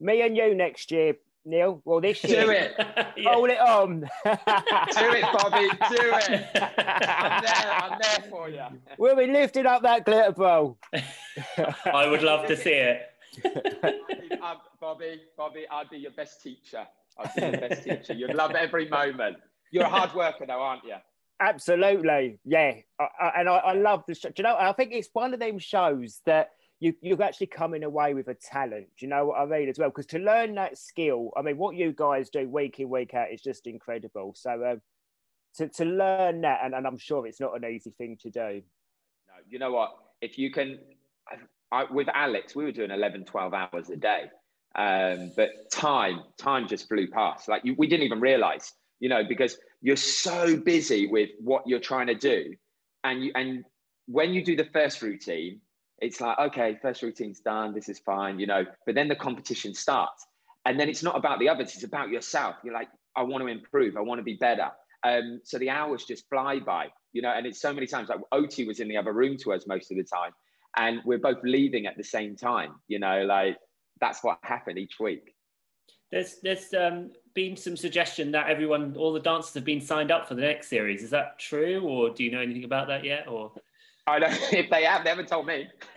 [0.00, 1.80] Me and you next year, Neil.
[1.84, 2.44] Well, this year.
[2.44, 2.74] Do it.
[3.26, 4.00] Hold it on.
[4.00, 5.68] do it, Bobby.
[5.68, 6.46] Do it.
[7.08, 7.72] I'm there.
[7.72, 8.64] I'm there for you.
[8.98, 10.78] We'll be lifting up that glitter bowl.
[11.92, 13.02] I would love to see it.
[14.80, 16.86] Bobby, Bobby, I'd be your best teacher.
[17.18, 18.12] I'd be your best teacher.
[18.12, 19.38] You'd love every moment.
[19.70, 20.96] You're a hard worker, though, aren't you?
[21.40, 22.74] Absolutely, yeah.
[22.98, 24.28] I, I, and I, I love the show.
[24.28, 24.56] Do you know?
[24.58, 28.34] I think it's one of them shows that you you're actually coming away with a
[28.34, 28.86] talent.
[28.98, 29.88] Do you know what I mean as well?
[29.88, 33.32] Because to learn that skill, I mean, what you guys do week in week out
[33.32, 34.34] is just incredible.
[34.36, 34.80] So um,
[35.56, 38.40] to to learn that, and, and I'm sure it's not an easy thing to do.
[38.40, 39.96] No, you know what?
[40.20, 40.78] If you can,
[41.72, 44.24] I, with Alex, we were doing 11, 12 hours a day.
[44.74, 47.48] Um, but time, time just flew past.
[47.48, 51.80] Like you, we didn't even realize, you know, because you're so busy with what you're
[51.80, 52.54] trying to do,
[53.02, 53.64] and you and
[54.06, 55.60] when you do the first routine,
[56.00, 58.64] it's like okay, first routine's done, this is fine, you know.
[58.84, 60.26] But then the competition starts,
[60.64, 62.56] and then it's not about the others; it's about yourself.
[62.62, 64.68] You're like, I want to improve, I want to be better.
[65.04, 67.32] Um, so the hours just fly by, you know.
[67.34, 69.90] And it's so many times like Oti was in the other room to us most
[69.90, 70.32] of the time,
[70.76, 73.56] and we're both leaving at the same time, you know, like
[74.00, 75.34] that's what happened each week.
[76.10, 80.28] There's there's um, been some suggestion that everyone, all the dancers have been signed up
[80.28, 81.02] for the next series.
[81.02, 83.26] Is that true, or do you know anything about that yet?
[83.26, 83.52] Or
[84.06, 84.32] I don't.
[84.52, 85.68] If they have, they haven't told me.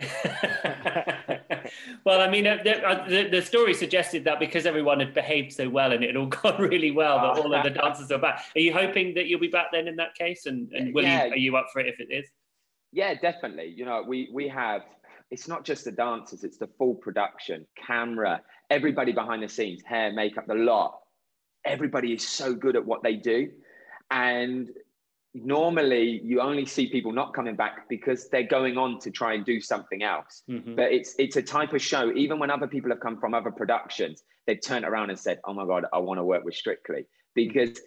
[2.04, 5.52] well, I mean, uh, the, uh, the, the, story suggested that because everyone had behaved
[5.52, 8.18] so well and it had all gone really well, that all of the dancers are
[8.18, 8.44] back.
[8.56, 10.46] Are you hoping that you'll be back then in that case?
[10.46, 11.26] And, and will yeah.
[11.26, 12.28] you, are you up for it if it is?
[12.92, 13.72] Yeah, definitely.
[13.76, 14.82] You know, we we have
[15.30, 20.12] it's not just the dancers, it's the full production, camera, everybody behind the scenes, hair,
[20.12, 20.98] makeup, the lot.
[21.64, 23.50] Everybody is so good at what they do.
[24.10, 24.70] And
[25.34, 29.44] normally you only see people not coming back because they're going on to try and
[29.44, 30.42] do something else.
[30.50, 30.74] Mm-hmm.
[30.74, 33.50] But it's it's a type of show, even when other people have come from other
[33.50, 37.06] productions, they've turned around and said, Oh my God, I want to work with Strictly.
[37.34, 37.80] Because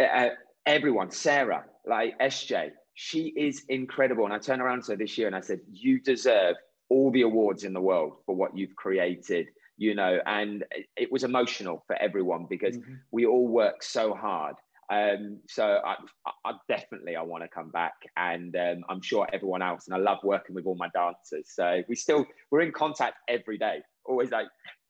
[0.00, 0.28] uh,
[0.66, 4.24] everyone, Sarah, like SJ, she is incredible.
[4.24, 6.56] And I turned around to her this year and I said, You deserve
[6.88, 10.62] all the awards in the world for what you've created, you know, and
[10.96, 12.94] it was emotional for everyone because mm-hmm.
[13.10, 14.56] we all work so hard.
[14.90, 15.96] Um, so I,
[16.44, 19.86] I, definitely I want to come back, and um, I'm sure everyone else.
[19.86, 21.50] And I love working with all my dancers.
[21.54, 23.80] So we still we're in contact every day.
[24.04, 24.46] Always like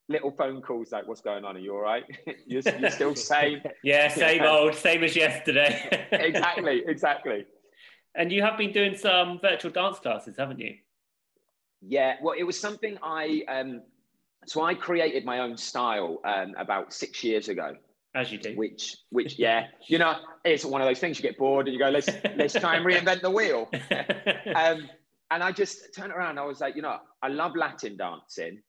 [0.08, 1.56] little phone calls like, "What's going on?
[1.56, 2.04] Are you all right?
[2.46, 6.08] you're, you're still same?" yeah, same old, same as yesterday.
[6.12, 7.46] exactly, exactly.
[8.14, 10.74] And you have been doing some virtual dance classes, haven't you?
[11.80, 13.82] Yeah, well, it was something I um,
[14.46, 17.76] so I created my own style um, about six years ago.
[18.14, 18.54] As you do.
[18.56, 21.80] Which, which, yeah, you know, it's one of those things you get bored and you
[21.80, 23.70] go, let's let's try and reinvent the wheel.
[24.54, 24.88] um,
[25.30, 26.38] and I just turned around.
[26.38, 28.60] I was like, you know, I love Latin dancing,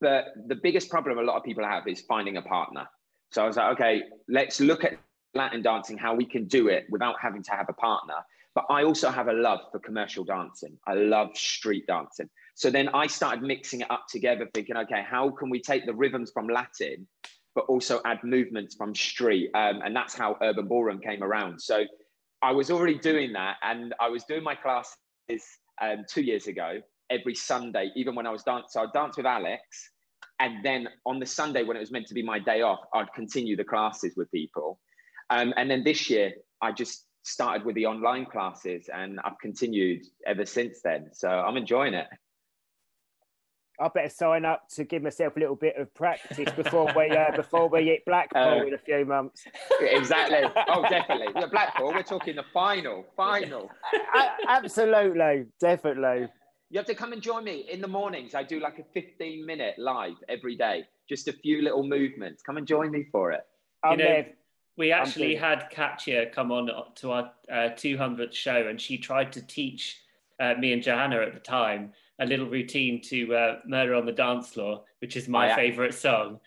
[0.00, 2.88] but the biggest problem a lot of people have is finding a partner.
[3.30, 4.98] So I was like, okay, let's look at
[5.34, 8.14] Latin dancing, how we can do it without having to have a partner.
[8.54, 10.78] But I also have a love for commercial dancing.
[10.86, 12.28] I love street dancing.
[12.54, 15.92] So then I started mixing it up together, thinking, okay, how can we take the
[15.92, 17.06] rhythms from Latin,
[17.56, 19.50] but also add movements from street?
[19.54, 21.60] Um, and that's how Urban Ballroom came around.
[21.60, 21.84] So
[22.42, 23.56] I was already doing that.
[23.62, 24.92] And I was doing my classes
[25.80, 26.80] um, two years ago
[27.10, 28.68] every Sunday, even when I was dancing.
[28.68, 29.62] So I'd dance with Alex.
[30.38, 33.12] And then on the Sunday, when it was meant to be my day off, I'd
[33.14, 34.78] continue the classes with people.
[35.30, 40.04] Um, and then this year, I just started with the online classes and I've continued
[40.26, 41.08] ever since then.
[41.12, 42.06] So I'm enjoying it.
[43.78, 47.32] I better sign up to give myself a little bit of practice before we uh,
[47.36, 49.44] before we hit Blackpool uh, in a few months.
[49.80, 50.48] Exactly.
[50.68, 51.28] Oh, definitely.
[51.38, 51.92] The Blackpool.
[51.92, 53.04] We're talking the final.
[53.16, 53.70] Final.
[54.48, 56.28] absolutely, definitely.
[56.70, 58.34] You have to come and join me in the mornings.
[58.34, 62.42] I do like a 15 minute live every day, just a few little movements.
[62.42, 63.46] Come and join me for it.
[63.88, 64.24] You know,
[64.76, 69.46] we actually had Katya come on to our uh, 200th show, and she tried to
[69.46, 70.00] teach
[70.40, 74.12] uh, me and Johanna at the time a little routine to uh, Murder on the
[74.12, 75.56] Dance Floor, which is my oh, yeah.
[75.56, 76.40] favorite song.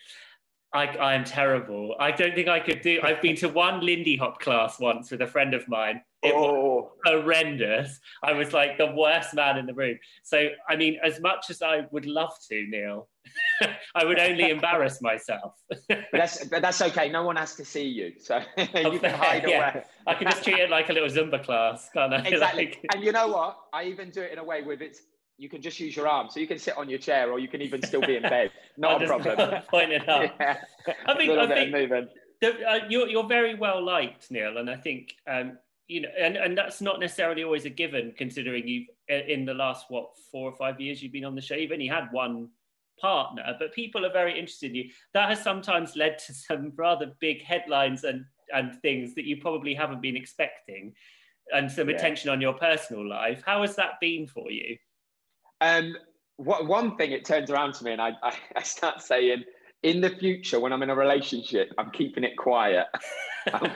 [0.74, 1.96] I, I am terrible.
[2.00, 3.00] I don't think I could do.
[3.02, 6.02] I've been to one Lindy Hop class once with a friend of mine.
[6.22, 6.42] It oh.
[6.44, 8.00] was horrendous.
[8.22, 9.98] I was like the worst man in the room.
[10.22, 13.08] So, I mean, as much as I would love to, Neil,
[13.96, 15.54] I would only embarrass myself.
[15.88, 17.10] but that's but that's okay.
[17.10, 19.72] No one has to see you, so you can hide yeah.
[19.72, 19.84] away.
[20.06, 22.18] I can just treat it like a little Zumba class, can't I?
[22.28, 22.66] Exactly.
[22.66, 22.86] Like...
[22.94, 23.58] And you know what?
[23.72, 25.02] I even do it in a way with it's
[25.40, 26.28] you can just use your arm.
[26.30, 28.52] So you can sit on your chair or you can even still be in bed.
[28.78, 29.62] Not a problem.
[29.70, 30.30] Point it out.
[30.40, 30.58] Yeah.
[31.06, 32.10] I think, I think
[32.42, 34.58] the, uh, you're, you're very well liked, Neil.
[34.58, 38.68] And I think, um, you know, and, and that's not necessarily always a given considering
[38.68, 41.72] you've, in the last, what, four or five years you've been on the show, you've
[41.72, 42.50] only had one
[43.00, 44.90] partner, but people are very interested in you.
[45.14, 49.74] That has sometimes led to some rather big headlines and, and things that you probably
[49.74, 50.94] haven't been expecting
[51.54, 51.96] and some yeah.
[51.96, 53.44] attention on your personal life.
[53.46, 54.78] How has that been for you?
[55.62, 55.96] Um,
[56.38, 59.44] what, one thing it turns around to me, and I, I, I start saying,
[59.84, 62.88] in the future, when I'm in a relationship, I'm keeping it quiet.
[63.54, 63.72] I'm,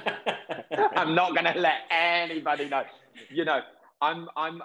[0.95, 2.83] I'm not going to let anybody know.
[3.29, 3.61] You know,
[4.01, 4.61] I'm I'm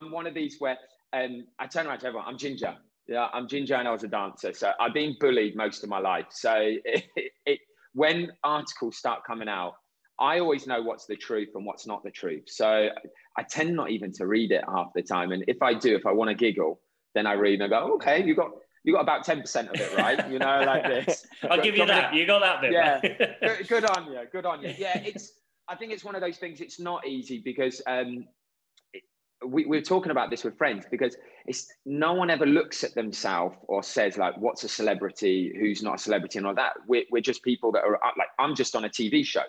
[0.00, 0.78] I'm one of these where
[1.12, 2.26] and I turn around to everyone.
[2.28, 2.76] I'm ginger.
[3.06, 4.52] Yeah, I'm ginger, and I was a dancer.
[4.52, 6.26] So I've been bullied most of my life.
[6.30, 7.04] So it,
[7.46, 7.60] it,
[7.94, 9.74] when articles start coming out,
[10.20, 12.44] I always know what's the truth and what's not the truth.
[12.46, 12.88] So
[13.36, 15.30] I tend not even to read it half the time.
[15.32, 16.80] And if I do, if I want to giggle,
[17.14, 18.50] then I read and I go, okay, you got
[18.84, 20.30] you got about ten percent of it right.
[20.30, 21.26] You know, like this.
[21.50, 22.14] I'll give you that.
[22.14, 22.72] You got that bit.
[22.72, 23.00] Yeah.
[23.58, 24.20] good, good on you.
[24.32, 24.74] Good on you.
[24.76, 25.32] Yeah, it's.
[25.68, 26.60] I think it's one of those things.
[26.60, 28.26] It's not easy because um,
[28.94, 29.02] it,
[29.46, 31.16] we, we're talking about this with friends because
[31.46, 35.54] it's no one ever looks at themselves or says like, "What's a celebrity?
[35.58, 36.72] Who's not a celebrity?" and all that.
[36.86, 39.42] We're, we're just people that are like, I'm just on a TV show.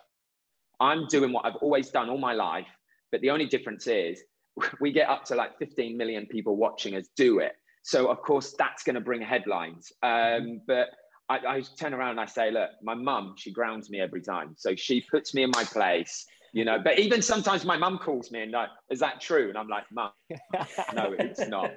[0.79, 2.67] I'm doing what I've always done all my life,
[3.11, 4.21] but the only difference is
[4.81, 7.53] we get up to like 15 million people watching us do it.
[7.83, 9.91] So of course that's going to bring headlines.
[10.03, 10.89] Um, but
[11.29, 14.55] I, I, turn around and I say, look, my mum, she grounds me every time.
[14.57, 16.79] So she puts me in my place, you know.
[16.83, 19.49] But even sometimes my mum calls me and like, is that true?
[19.49, 20.11] And I'm like, mum,
[20.93, 21.71] no, it's not.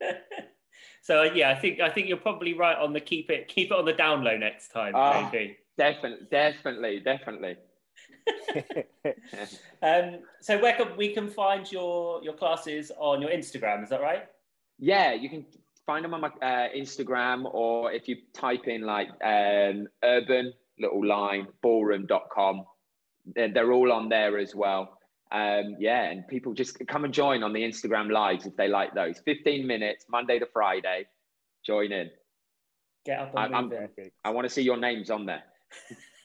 [1.02, 3.76] So yeah, I think I think you're probably right on the keep it keep it
[3.76, 5.56] on the down low next time, uh, maybe.
[5.76, 7.56] Definitely, definitely, definitely.
[9.82, 13.82] um, so where can we can find your your classes on your Instagram?
[13.82, 14.26] Is that right?
[14.78, 15.44] Yeah, you can
[15.86, 21.04] find them on my uh, Instagram, or if you type in like um, urban little
[21.04, 22.64] line ballroom.com,
[23.34, 24.98] they're, they're all on there as well.
[25.30, 28.94] Um, yeah, and people just come and join on the Instagram lives if they like
[28.94, 29.18] those.
[29.24, 31.06] 15 minutes, Monday to Friday.
[31.64, 32.10] Join in.
[33.04, 33.46] Get up I,
[34.24, 35.42] I want to see your names on there.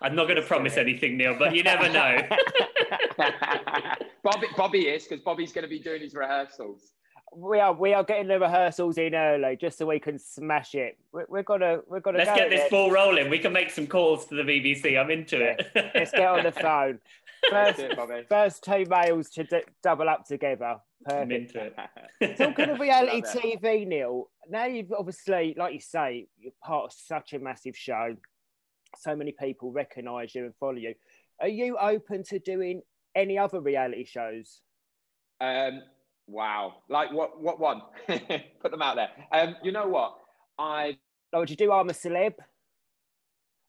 [0.00, 2.18] I'm not going to promise anything, Neil, but you never know.
[4.22, 6.92] Bobby, Bobby is because Bobby's going to be doing his rehearsals.
[7.34, 10.96] We are we are getting the rehearsals in early just so we can smash it.
[11.12, 12.18] We're, we're gonna we're gonna.
[12.18, 12.70] Let's go get this it.
[12.70, 13.28] ball rolling.
[13.28, 14.98] We can make some calls to the BBC.
[14.98, 15.56] I'm into yeah.
[15.58, 15.90] it.
[15.94, 16.98] Let's get on the phone.
[17.50, 20.76] First, it, first two males to d- double up together.
[21.04, 21.22] Perfect.
[21.22, 21.72] I'm into
[22.20, 22.36] it.
[22.36, 24.28] Talking of reality TV, Neil.
[24.48, 28.16] Now you've obviously, like you say, you're part of such a massive show
[28.98, 30.94] so many people recognize you and follow you.
[31.40, 32.82] Are you open to doing
[33.14, 34.60] any other reality shows?
[35.40, 35.82] Um,
[36.26, 36.76] wow.
[36.88, 37.82] Like what, what one?
[38.06, 39.10] Put them out there.
[39.32, 40.16] Um, you know what?
[40.58, 40.98] I.
[41.32, 42.34] Oh, would you do I'm a Celeb?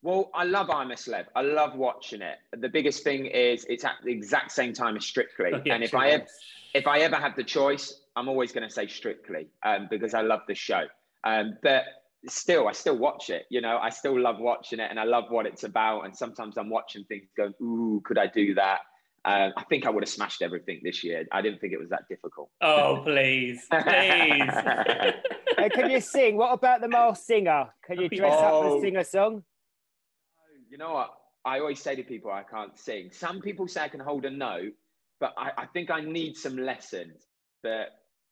[0.04, 1.26] Well, I love I'm a Celeb.
[1.36, 2.38] I love watching it.
[2.56, 5.52] The biggest thing is it's at the exact same time as Strictly.
[5.54, 6.26] Oh, yeah, and if I ever,
[6.74, 10.22] if I ever have the choice, I'm always going to say Strictly um, because I
[10.22, 10.86] love the show.
[11.24, 11.84] Um, but
[12.28, 13.46] still, I still watch it.
[13.50, 16.02] You know, I still love watching it, and I love what it's about.
[16.02, 18.80] And sometimes I'm watching things, going, "Ooh, could I do that?"
[19.26, 21.26] Um, I think I would have smashed everything this year.
[21.32, 22.50] I didn't think it was that difficult.
[22.62, 23.84] Oh, please, please.
[25.58, 26.38] hey, can you sing?
[26.38, 27.68] What about the Masked Singer?
[27.86, 28.68] Can you dress oh.
[28.68, 29.44] up and sing a song?
[30.70, 31.14] You know what?
[31.44, 33.10] I always say to people, I can't sing.
[33.12, 34.74] Some people say I can hold a note,
[35.20, 37.26] but I, I think I need some lessons.
[37.64, 37.90] But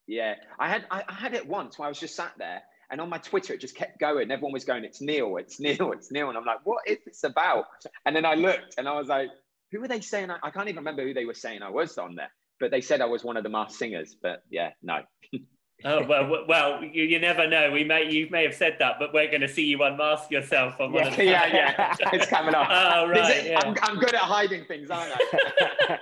[0.08, 2.62] yeah, I had I, I had it once where I was just sat there
[2.92, 4.32] and on my Twitter, it just kept going.
[4.32, 6.30] Everyone was going, it's Neil, it's Neil, it's Neil.
[6.30, 7.66] And I'm like, what is this about?
[8.06, 9.30] And then I looked and I was like,
[9.72, 10.32] who were they saying?
[10.32, 12.82] I, I can't even remember who they were saying I was on there, but they
[12.82, 14.16] said I was one of the masked singers.
[14.22, 15.02] But yeah, no.
[15.86, 17.72] oh well, well, you, you never know.
[17.72, 20.80] We may you may have said that, but we're going to see you unmask yourself
[20.80, 21.26] on yeah, one of the.
[21.26, 22.68] Yeah, yeah, it's coming up.
[22.72, 23.60] oh right, yeah.
[23.64, 26.00] I'm, I'm good at hiding things, aren't I?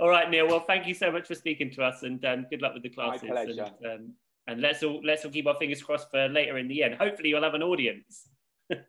[0.00, 0.46] all right, Neil.
[0.46, 2.90] Well, thank you so much for speaking to us, and um, good luck with the
[2.90, 3.22] classes.
[3.22, 3.70] My pleasure.
[3.82, 4.12] And, um,
[4.48, 6.94] and let's all let's all keep our fingers crossed for later in the end.
[6.94, 8.28] Hopefully, you'll have an audience.
[8.70, 8.86] that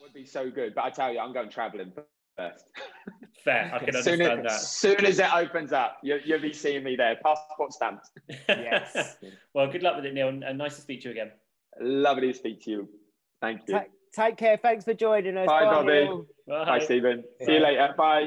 [0.00, 0.74] would be so good.
[0.74, 1.92] But I tell you, I'm going travelling
[2.36, 2.64] first.
[3.44, 4.60] Fair, I can soon understand as, that.
[4.60, 8.08] Soon as it opens up, you, will be seeing me there, passport stamped.
[8.48, 9.16] yes.
[9.52, 11.32] well, good luck with it, Neil, and nice to speak to you again.
[11.80, 12.88] Lovely to speak to you.
[13.40, 13.80] Thank you.
[14.14, 14.56] take care.
[14.56, 15.46] Thanks for joining us.
[15.46, 16.24] Bye, Bye Bobby.
[16.46, 16.64] Bye.
[16.64, 17.24] Bye, Stephen.
[17.44, 17.92] See you later.
[17.96, 18.26] Bye.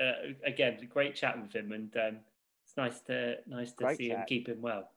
[0.00, 2.18] Uh, again, great chat with him, and um,
[2.64, 4.18] it's nice to nice to great see chat.
[4.18, 4.88] him keep him well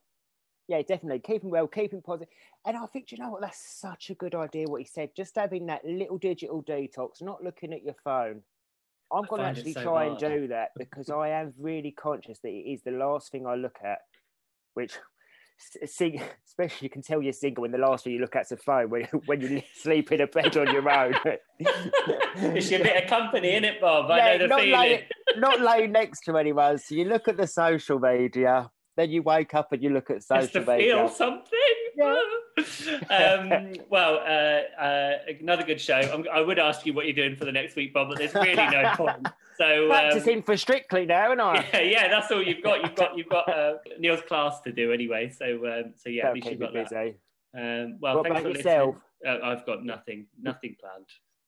[0.70, 1.20] yeah, definitely.
[1.20, 2.32] Keep him well, keep him positive.
[2.63, 5.09] And I think, you know what, that's such a good idea what he said.
[5.17, 8.43] Just having that little digital detox, not looking at your phone.
[9.11, 10.22] I'm going to actually so try hard.
[10.22, 13.55] and do that because I am really conscious that it is the last thing I
[13.55, 13.97] look at,
[14.76, 14.93] which
[15.86, 18.57] see, especially you can tell you're single when the last thing you look at's a
[18.57, 21.15] phone when, when you sleep in a bed on your own.
[21.57, 24.11] it's your bit of company, isn't it, Bob?
[24.11, 24.80] I yeah, know the not feeling.
[24.80, 25.07] Lay,
[25.38, 26.78] not laying next to anyone.
[26.78, 28.70] So you look at the social media,
[29.00, 30.95] then you wake up and you look at social media.
[30.95, 31.60] Feel something.
[33.10, 35.95] Um, well, uh, uh, another good show.
[35.95, 38.34] I'm, i would ask you what you're doing for the next week, Bob, but there's
[38.36, 39.28] really no point.
[39.58, 41.66] So um, practicing for Strictly now, aren't I?
[41.74, 42.84] Yeah, yeah, that's all you've got.
[42.84, 45.30] You've got you've got uh, Neil's class to do anyway.
[45.30, 47.16] So um, so yeah, at least you've got busy.
[47.54, 47.84] that.
[47.84, 48.95] Um, well, what thanks for yourself?
[49.24, 49.43] listening.
[49.43, 51.08] Uh, I've got nothing, nothing planned,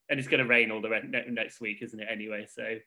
[0.09, 2.07] and it's going to rain all the re- next week, isn't it?
[2.09, 2.77] Anyway, so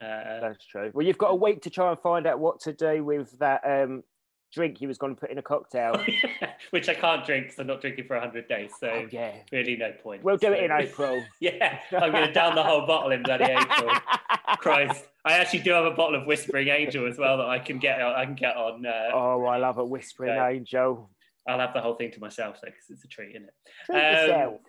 [0.00, 0.90] Uh, That's true.
[0.92, 3.62] Well, you've got a week to try and find out what to do with that
[3.64, 4.04] um,
[4.52, 5.94] drink you was going to put in a cocktail.
[6.70, 8.72] which I can't drink because I'm not drinking for 100 days.
[8.78, 9.32] So Oh, yeah.
[9.52, 10.22] really no point.
[10.22, 11.22] We'll do it in April.
[11.40, 13.90] yeah, I'm going to down the whole bottle in bloody April.
[14.58, 17.78] Christ, I actually do have a bottle of Whispering Angel as well that I can
[17.78, 18.00] get.
[18.02, 18.84] I can get on.
[18.86, 20.56] Uh, Oh, I love a whispering Okay.
[20.56, 21.10] angel.
[21.48, 23.54] I'll have the whole thing to myself, so because it's a treat, isn't it?
[23.86, 24.60] Treat yourself.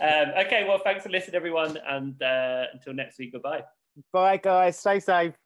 [0.00, 3.62] um, okay, well, thanks for listening, everyone, and uh, until next week, goodbye.
[4.12, 4.78] Bye, guys.
[4.78, 5.36] Stay safe.